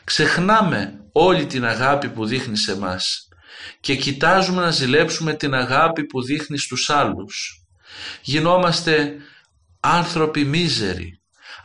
Ξεχνάμε 0.04 0.94
όλη 1.12 1.46
την 1.46 1.66
αγάπη 1.66 2.10
που 2.10 2.26
δείχνει 2.26 2.58
σε 2.58 2.78
μας. 2.78 3.28
Και 3.80 3.96
κοιτάζουμε 3.96 4.62
να 4.62 4.72
ζηλέψουμε 4.72 5.34
την 5.34 5.54
αγάπη 5.54 6.06
που 6.06 6.24
δείχνει 6.24 6.58
στους 6.58 6.90
άλλους. 6.90 7.64
Γινόμαστε 8.22 9.16
άνθρωποι 9.80 10.44
μίζεροι 10.44 11.17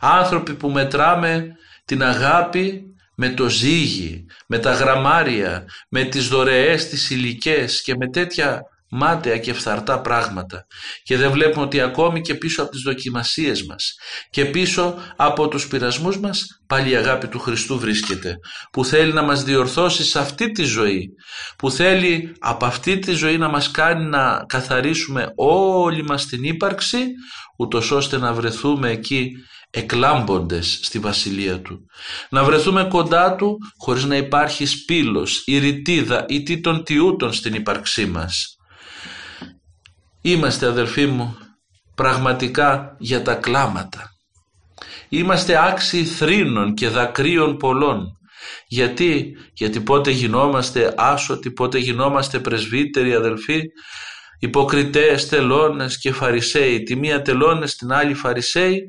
άνθρωποι 0.03 0.53
που 0.53 0.69
μετράμε 0.69 1.47
την 1.85 2.03
αγάπη 2.03 2.83
με 3.15 3.29
το 3.29 3.49
ζύγι, 3.49 4.25
με 4.47 4.59
τα 4.59 4.73
γραμμάρια, 4.73 5.65
με 5.89 6.03
τις 6.03 6.27
δωρεές, 6.27 6.89
τις 6.89 7.09
υλικέ 7.09 7.65
και 7.83 7.95
με 7.95 8.09
τέτοια 8.09 8.61
μάταια 8.89 9.37
και 9.37 9.53
φθαρτά 9.53 10.01
πράγματα. 10.01 10.65
Και 11.03 11.17
δεν 11.17 11.31
βλέπουμε 11.31 11.65
ότι 11.65 11.81
ακόμη 11.81 12.21
και 12.21 12.35
πίσω 12.35 12.61
από 12.61 12.71
τις 12.71 12.81
δοκιμασίες 12.81 13.65
μας 13.65 13.95
και 14.29 14.45
πίσω 14.45 14.95
από 15.15 15.47
τους 15.47 15.67
πειρασμούς 15.67 16.19
μας 16.19 16.61
πάλι 16.67 16.89
η 16.89 16.95
αγάπη 16.95 17.27
του 17.27 17.39
Χριστού 17.39 17.79
βρίσκεται 17.79 18.35
που 18.71 18.85
θέλει 18.85 19.13
να 19.13 19.21
μας 19.21 19.43
διορθώσει 19.43 20.03
σε 20.03 20.19
αυτή 20.19 20.51
τη 20.51 20.63
ζωή 20.63 21.09
που 21.57 21.71
θέλει 21.71 22.35
από 22.39 22.65
αυτή 22.65 22.99
τη 22.99 23.13
ζωή 23.13 23.37
να 23.37 23.49
μας 23.49 23.71
κάνει 23.71 24.05
να 24.05 24.45
καθαρίσουμε 24.47 25.31
όλη 25.35 26.03
μας 26.03 26.25
την 26.25 26.43
ύπαρξη 26.43 27.05
ούτως 27.57 27.91
ώστε 27.91 28.17
να 28.17 28.33
βρεθούμε 28.33 28.89
εκεί 28.89 29.31
εκλάμποντες 29.75 30.79
στη 30.81 30.99
βασιλεία 30.99 31.61
του. 31.61 31.79
Να 32.29 32.43
βρεθούμε 32.43 32.83
κοντά 32.83 33.35
του 33.35 33.57
χωρίς 33.77 34.03
να 34.03 34.15
υπάρχει 34.15 34.65
σπήλος, 34.65 35.43
η 35.45 35.57
ρητίδα 35.57 36.25
ή 36.27 36.43
τι 36.43 36.59
των 36.59 36.83
τιούτων 36.83 37.33
στην 37.33 37.53
ύπαρξή 37.53 38.05
μας. 38.05 38.57
Είμαστε 40.21 40.65
αδελφοί 40.65 41.05
μου 41.05 41.37
πραγματικά 41.95 42.95
για 42.99 43.21
τα 43.21 43.35
κλάματα. 43.35 44.09
Είμαστε 45.09 45.67
άξιοι 45.67 46.05
θρήνων 46.05 46.73
και 46.73 46.87
δακρύων 46.89 47.57
πολλών. 47.57 48.17
Γιατί, 48.67 49.37
γιατί 49.53 49.81
πότε 49.81 50.11
γινόμαστε 50.11 50.93
άσωτοι, 50.97 51.51
πότε 51.51 51.77
γινόμαστε 51.77 52.39
πρεσβύτεροι 52.39 53.13
αδελφοί, 53.13 53.61
υποκριτές, 54.39 55.27
τελώνες 55.27 55.99
και 55.99 56.11
φαρισαίοι, 56.11 56.83
τη 56.83 56.95
μία 56.95 57.21
τελώνες, 57.21 57.75
την 57.75 57.91
άλλη 57.91 58.13
φαρισαίοι 58.13 58.81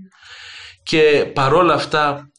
και 0.84 1.30
παρόλα 1.34 1.74
αυτά 1.74 2.30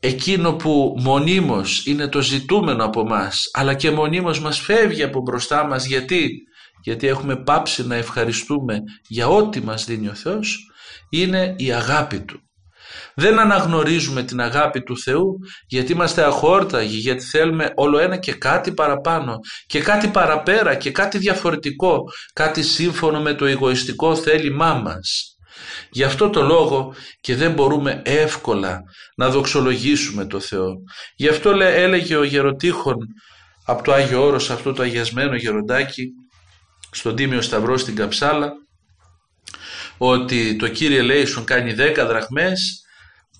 εκείνο 0.00 0.52
που 0.52 0.94
μονίμως 0.98 1.86
είναι 1.86 2.08
το 2.08 2.20
ζητούμενο 2.20 2.84
από 2.84 3.04
μας 3.04 3.42
αλλά 3.52 3.74
και 3.74 3.90
μονίμως 3.90 4.40
μας 4.40 4.58
φεύγει 4.58 5.02
από 5.02 5.20
μπροστά 5.20 5.66
μας 5.66 5.86
γιατί, 5.86 6.30
γιατί 6.82 7.06
έχουμε 7.06 7.36
πάψει 7.36 7.86
να 7.86 7.94
ευχαριστούμε 7.94 8.82
για 9.08 9.28
ό,τι 9.28 9.60
μας 9.60 9.84
δίνει 9.84 10.08
ο 10.08 10.14
Θεός 10.14 10.70
είναι 11.10 11.54
η 11.58 11.72
αγάπη 11.72 12.20
Του. 12.20 12.40
Δεν 13.14 13.38
αναγνωρίζουμε 13.38 14.22
την 14.22 14.40
αγάπη 14.40 14.82
του 14.82 14.98
Θεού 14.98 15.38
γιατί 15.66 15.92
είμαστε 15.92 16.24
αχόρταγοι, 16.24 16.96
γιατί 16.96 17.24
θέλουμε 17.24 17.72
όλο 17.74 17.98
ένα 17.98 18.16
και 18.16 18.32
κάτι 18.32 18.72
παραπάνω 18.72 19.38
και 19.66 19.80
κάτι 19.80 20.08
παραπέρα 20.08 20.74
και 20.74 20.90
κάτι 20.90 21.18
διαφορετικό, 21.18 22.02
κάτι 22.32 22.62
σύμφωνο 22.62 23.20
με 23.20 23.34
το 23.34 23.44
εγωιστικό 23.44 24.16
θέλημά 24.16 24.74
μας. 24.74 25.35
Γι' 25.90 26.04
αυτό 26.04 26.30
το 26.30 26.42
λόγο 26.42 26.94
και 27.20 27.36
δεν 27.36 27.52
μπορούμε 27.52 28.02
εύκολα 28.04 28.82
να 29.16 29.30
δοξολογήσουμε 29.30 30.26
το 30.26 30.40
Θεό. 30.40 30.74
Γι' 31.16 31.28
αυτό 31.28 31.50
έλεγε 31.60 32.16
ο 32.16 32.22
Γεροτήχων 32.22 32.96
από 33.64 33.82
το 33.82 33.92
Άγιο 33.92 34.24
Όρος 34.24 34.50
αυτό 34.50 34.72
το 34.72 34.82
αγιασμένο 34.82 35.36
γεροντάκι 35.36 36.08
στον 36.90 37.16
Τίμιο 37.16 37.42
Σταυρό 37.42 37.76
στην 37.76 37.96
Καψάλα 37.96 38.52
ότι 39.98 40.56
το 40.56 40.68
Κύριε 40.68 41.02
Λέισον 41.02 41.44
κάνει 41.44 41.72
δέκα 41.72 42.06
δραχμές 42.06 42.80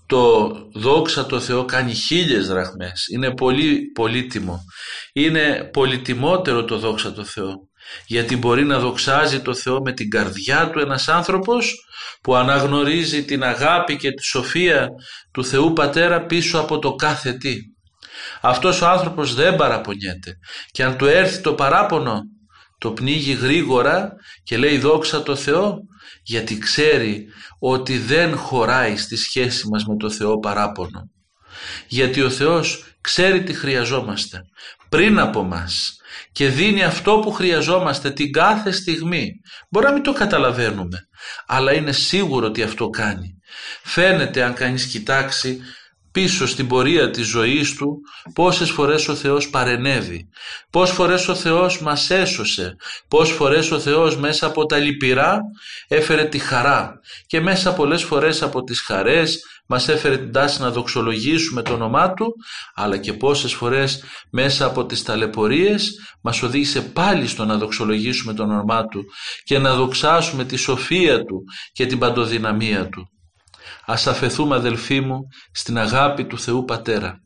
το 0.07 0.53
δόξα 0.75 1.27
το 1.27 1.41
Θεό 1.41 1.64
κάνει 1.64 1.95
χίλιες 1.95 2.47
δραχμές. 2.47 3.07
Είναι 3.14 3.35
πολύ 3.35 3.81
πολύτιμο. 3.95 4.64
Είναι 5.12 5.71
πολυτιμότερο 5.73 6.64
το 6.64 6.79
δόξα 6.79 7.12
το 7.12 7.25
Θεό 7.25 7.69
γιατί 8.07 8.37
μπορεί 8.37 8.64
να 8.64 8.78
δοξάζει 8.78 9.41
το 9.41 9.55
Θεό 9.55 9.80
με 9.80 9.93
την 9.93 10.11
καρδιά 10.11 10.70
του 10.70 10.78
ένας 10.78 11.09
άνθρωπος 11.09 11.74
που 12.20 12.34
αναγνωρίζει 12.34 13.24
την 13.24 13.43
αγάπη 13.45 13.97
και 13.97 14.11
τη 14.11 14.22
σοφία 14.22 14.89
του 15.32 15.45
Θεού 15.45 15.72
Πατέρα 15.72 16.26
πίσω 16.26 16.59
από 16.59 16.78
το 16.78 16.95
κάθε 16.95 17.32
τι. 17.32 17.57
Αυτός 18.41 18.80
ο 18.80 18.87
άνθρωπος 18.87 19.34
δεν 19.34 19.57
παραπονιέται 19.57 20.39
και 20.70 20.84
αν 20.84 20.97
του 20.97 21.07
έρθει 21.07 21.41
το 21.41 21.55
παράπονο 21.55 22.20
το 22.78 22.91
πνίγει 22.91 23.32
γρήγορα 23.32 24.12
και 24.43 24.57
λέει 24.57 24.78
δόξα 24.78 25.22
το 25.22 25.37
Θεό 25.37 25.78
γιατί 26.22 26.59
ξέρει 26.59 27.26
ότι 27.59 27.99
δεν 27.99 28.37
χωράει 28.37 28.97
στη 28.97 29.16
σχέση 29.16 29.68
μας 29.68 29.84
με 29.84 29.97
το 29.97 30.11
Θεό 30.11 30.39
παράπονο. 30.39 31.11
Γιατί 31.89 32.22
ο 32.22 32.30
Θεός 32.30 32.84
ξέρει 33.01 33.43
τι 33.43 33.53
χρειαζόμαστε 33.53 34.41
πριν 34.89 35.18
από 35.18 35.43
μας 35.43 35.96
και 36.33 36.49
δίνει 36.49 36.85
αυτό 36.85 37.19
που 37.19 37.33
χρειαζόμαστε 37.33 38.11
την 38.11 38.33
κάθε 38.33 38.71
στιγμή. 38.71 39.41
Μπορεί 39.71 39.87
να 39.87 39.93
μην 39.93 40.03
το 40.03 40.12
καταλαβαίνουμε, 40.12 41.09
αλλά 41.47 41.73
είναι 41.73 41.93
σίγουρο 41.93 42.47
ότι 42.47 42.62
αυτό 42.62 42.89
κάνει. 42.89 43.39
Φαίνεται 43.83 44.43
αν 44.43 44.55
κανείς 44.55 44.87
κοιτάξει 44.87 45.61
πίσω 46.17 46.47
στην 46.47 46.67
πορεία 46.67 47.11
της 47.11 47.27
ζωής 47.27 47.75
του 47.75 48.01
πόσες 48.35 48.71
φορές 48.71 49.09
ο 49.09 49.14
Θεός 49.14 49.49
παρενέβη, 49.51 50.29
πόσες 50.71 50.95
φορές 50.95 51.29
ο 51.29 51.35
Θεός 51.35 51.81
μας 51.81 52.11
έσωσε, 52.11 52.77
πόσες 53.09 53.37
φορές 53.37 53.71
ο 53.71 53.79
Θεός 53.81 54.17
μέσα 54.17 54.47
από 54.47 54.67
τα 54.67 54.79
λυπηρά 54.79 55.41
έφερε 55.89 56.25
τη 56.25 56.39
χαρά 56.39 57.01
και 57.27 57.41
μέσα 57.41 57.75
πολλές 57.75 58.03
φορές 58.03 58.43
από 58.43 58.62
τις 58.62 58.81
χαρές 58.81 59.39
μας 59.67 59.89
έφερε 59.89 60.19
την 60.19 60.33
τάση 60.33 60.61
να 60.61 60.71
δοξολογήσουμε 60.71 61.62
το 61.62 61.73
όνομά 61.73 62.12
Του 62.12 62.35
αλλά 62.75 62.97
και 62.97 63.12
πόσες 63.12 63.55
φορές 63.55 64.03
μέσα 64.31 64.67
από 64.67 64.87
τις 64.87 65.03
ταλαιπωρίες 65.03 66.01
μας 66.21 66.43
οδήγησε 66.43 66.81
πάλι 66.81 67.27
στο 67.27 67.45
να 67.45 67.57
δοξολογήσουμε 67.57 68.35
το 68.35 68.43
όνομά 68.43 68.87
Του 68.87 69.05
και 69.45 69.59
να 69.59 69.75
δοξάσουμε 69.75 70.45
τη 70.45 70.57
σοφία 70.57 71.25
Του 71.25 71.45
και 71.73 71.87
την 71.87 71.99
παντοδυναμία 71.99 72.89
Του. 72.89 73.11
Ας 73.85 74.07
αφαιθούμε 74.07 74.55
αδελφοί 74.55 75.01
μου 75.01 75.21
στην 75.53 75.79
αγάπη 75.79 76.25
του 76.25 76.39
Θεού 76.39 76.64
Πατέρα. 76.64 77.21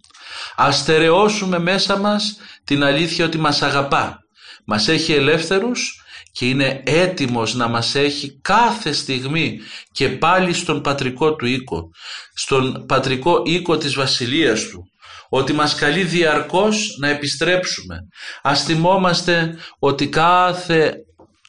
Ας 0.57 0.78
στερεώσουμε 0.78 1.59
μέσα 1.59 1.99
μας 1.99 2.36
την 2.64 2.84
αλήθεια 2.84 3.24
ότι 3.24 3.38
μας 3.38 3.62
αγαπά. 3.62 4.18
Μας 4.66 4.88
έχει 4.88 5.12
ελεύθερους 5.12 6.05
και 6.32 6.49
είναι 6.49 6.82
έτοιμος 6.86 7.55
να 7.55 7.68
μας 7.68 7.95
έχει 7.95 8.41
κάθε 8.41 8.93
στιγμή 8.93 9.59
και 9.93 10.09
πάλι 10.09 10.53
στον 10.53 10.80
πατρικό 10.80 11.34
του 11.34 11.47
οίκο, 11.47 11.91
στον 12.34 12.84
πατρικό 12.86 13.43
οίκο 13.45 13.76
της 13.76 13.95
βασιλείας 13.95 14.68
του, 14.68 14.82
ότι 15.28 15.53
μας 15.53 15.74
καλεί 15.74 16.05
διαρκώς 16.05 16.97
να 17.01 17.09
επιστρέψουμε. 17.09 17.97
Ας 18.43 18.64
θυμόμαστε 18.64 19.59
ότι 19.78 20.09
κάθε 20.09 20.95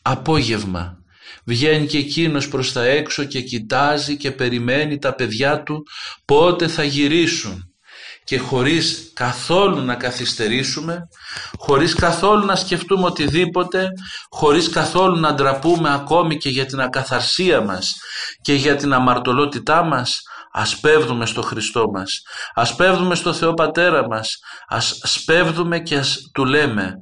απόγευμα 0.01 1.00
βγαίνει 1.45 1.85
και 1.85 1.97
εκείνος 1.97 2.47
προς 2.47 2.73
τα 2.73 2.83
έξω 2.83 3.23
και 3.23 3.41
κοιτάζει 3.41 4.17
και 4.17 4.31
περιμένει 4.31 4.97
τα 4.97 5.15
παιδιά 5.15 5.63
του 5.63 5.83
πότε 6.25 6.67
θα 6.67 6.83
γυρίσουν. 6.83 7.65
Και 8.23 8.37
χωρίς 8.37 9.11
καθόλου 9.13 9.81
να 9.81 9.95
καθυστερήσουμε, 9.95 11.07
χωρίς 11.57 11.95
καθόλου 11.95 12.45
να 12.45 12.55
σκεφτούμε 12.55 13.05
οτιδήποτε, 13.05 13.87
χωρίς 14.29 14.69
καθόλου 14.69 15.19
να 15.19 15.33
ντραπούμε 15.33 15.93
ακόμη 15.93 16.37
και 16.37 16.49
για 16.49 16.65
την 16.65 16.79
ακαθαρσία 16.79 17.61
μας 17.61 17.93
και 18.41 18.53
για 18.53 18.75
την 18.75 18.93
αμαρτωλότητά 18.93 19.83
μας, 19.83 20.21
ας 20.51 20.79
πέβδουμε 20.79 21.25
στο 21.25 21.41
Χριστό 21.41 21.89
μας, 21.93 22.21
ας 22.53 22.75
πέβδουμε 22.75 23.15
στο 23.15 23.33
Θεό 23.33 23.53
Πατέρα 23.53 24.07
μας, 24.07 24.39
ας 24.67 24.99
σπέβδουμε 25.03 25.79
και 25.79 25.95
ας 25.95 26.17
του 26.33 26.45
λέμε 26.45 26.95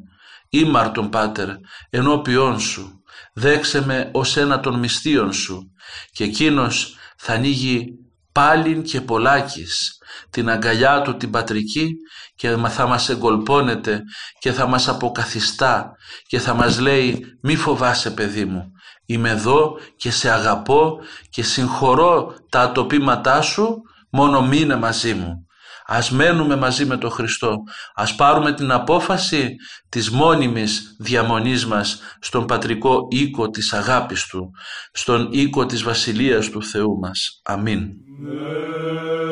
«Ήμαρτον 0.49 1.09
Πάτερ, 1.09 1.49
ενώπιόν 1.89 2.59
σου, 2.59 3.03
δέξε 3.33 3.85
με 3.85 4.09
ως 4.13 4.37
ένα 4.37 4.59
των 4.59 4.79
μυστίων 4.79 5.33
σου» 5.33 5.71
και 6.11 6.23
εκείνος 6.23 6.95
θα 7.17 7.33
ανοίγει 7.33 7.85
πάλιν 8.31 8.83
και 8.83 9.01
πολλάκις 9.01 9.97
την 10.29 10.49
αγκαλιά 10.49 11.01
του 11.01 11.17
την 11.17 11.29
πατρική 11.29 11.95
και 12.35 12.49
θα 12.49 12.87
μας 12.87 13.09
εγκολπώνεται 13.09 14.01
και 14.39 14.51
θα 14.51 14.67
μας 14.67 14.87
αποκαθιστά 14.87 15.91
και 16.27 16.39
θα 16.39 16.53
μας 16.53 16.79
λέει 16.79 17.25
μη 17.41 17.55
φοβάσαι 17.55 18.11
παιδί 18.11 18.45
μου 18.45 18.71
είμαι 19.05 19.29
εδώ 19.29 19.79
και 19.95 20.11
σε 20.11 20.29
αγαπώ 20.29 20.99
και 21.29 21.43
συγχωρώ 21.43 22.33
τα 22.49 22.61
ατοπήματά 22.61 23.41
σου 23.41 23.81
μόνο 24.09 24.41
μείνε 24.41 24.75
μαζί 24.75 25.13
μου 25.13 25.47
Ας 25.91 26.11
μένουμε 26.11 26.55
μαζί 26.55 26.85
με 26.85 26.97
τον 26.97 27.09
Χριστό. 27.09 27.55
Ας 27.95 28.15
πάρουμε 28.15 28.53
την 28.53 28.71
απόφαση 28.71 29.55
της 29.89 30.09
μόνιμης 30.09 30.95
διαμονής 30.99 31.65
μας 31.65 32.01
στον 32.19 32.45
πατρικό 32.45 33.07
οίκο 33.09 33.49
της 33.49 33.73
αγάπης 33.73 34.25
Του, 34.27 34.51
στον 34.91 35.27
οίκο 35.31 35.65
της 35.65 35.83
Βασιλείας 35.83 36.49
του 36.49 36.63
Θεού 36.63 36.99
μας. 36.99 37.41
Αμήν. 37.43 37.79
Ναι. 38.19 39.28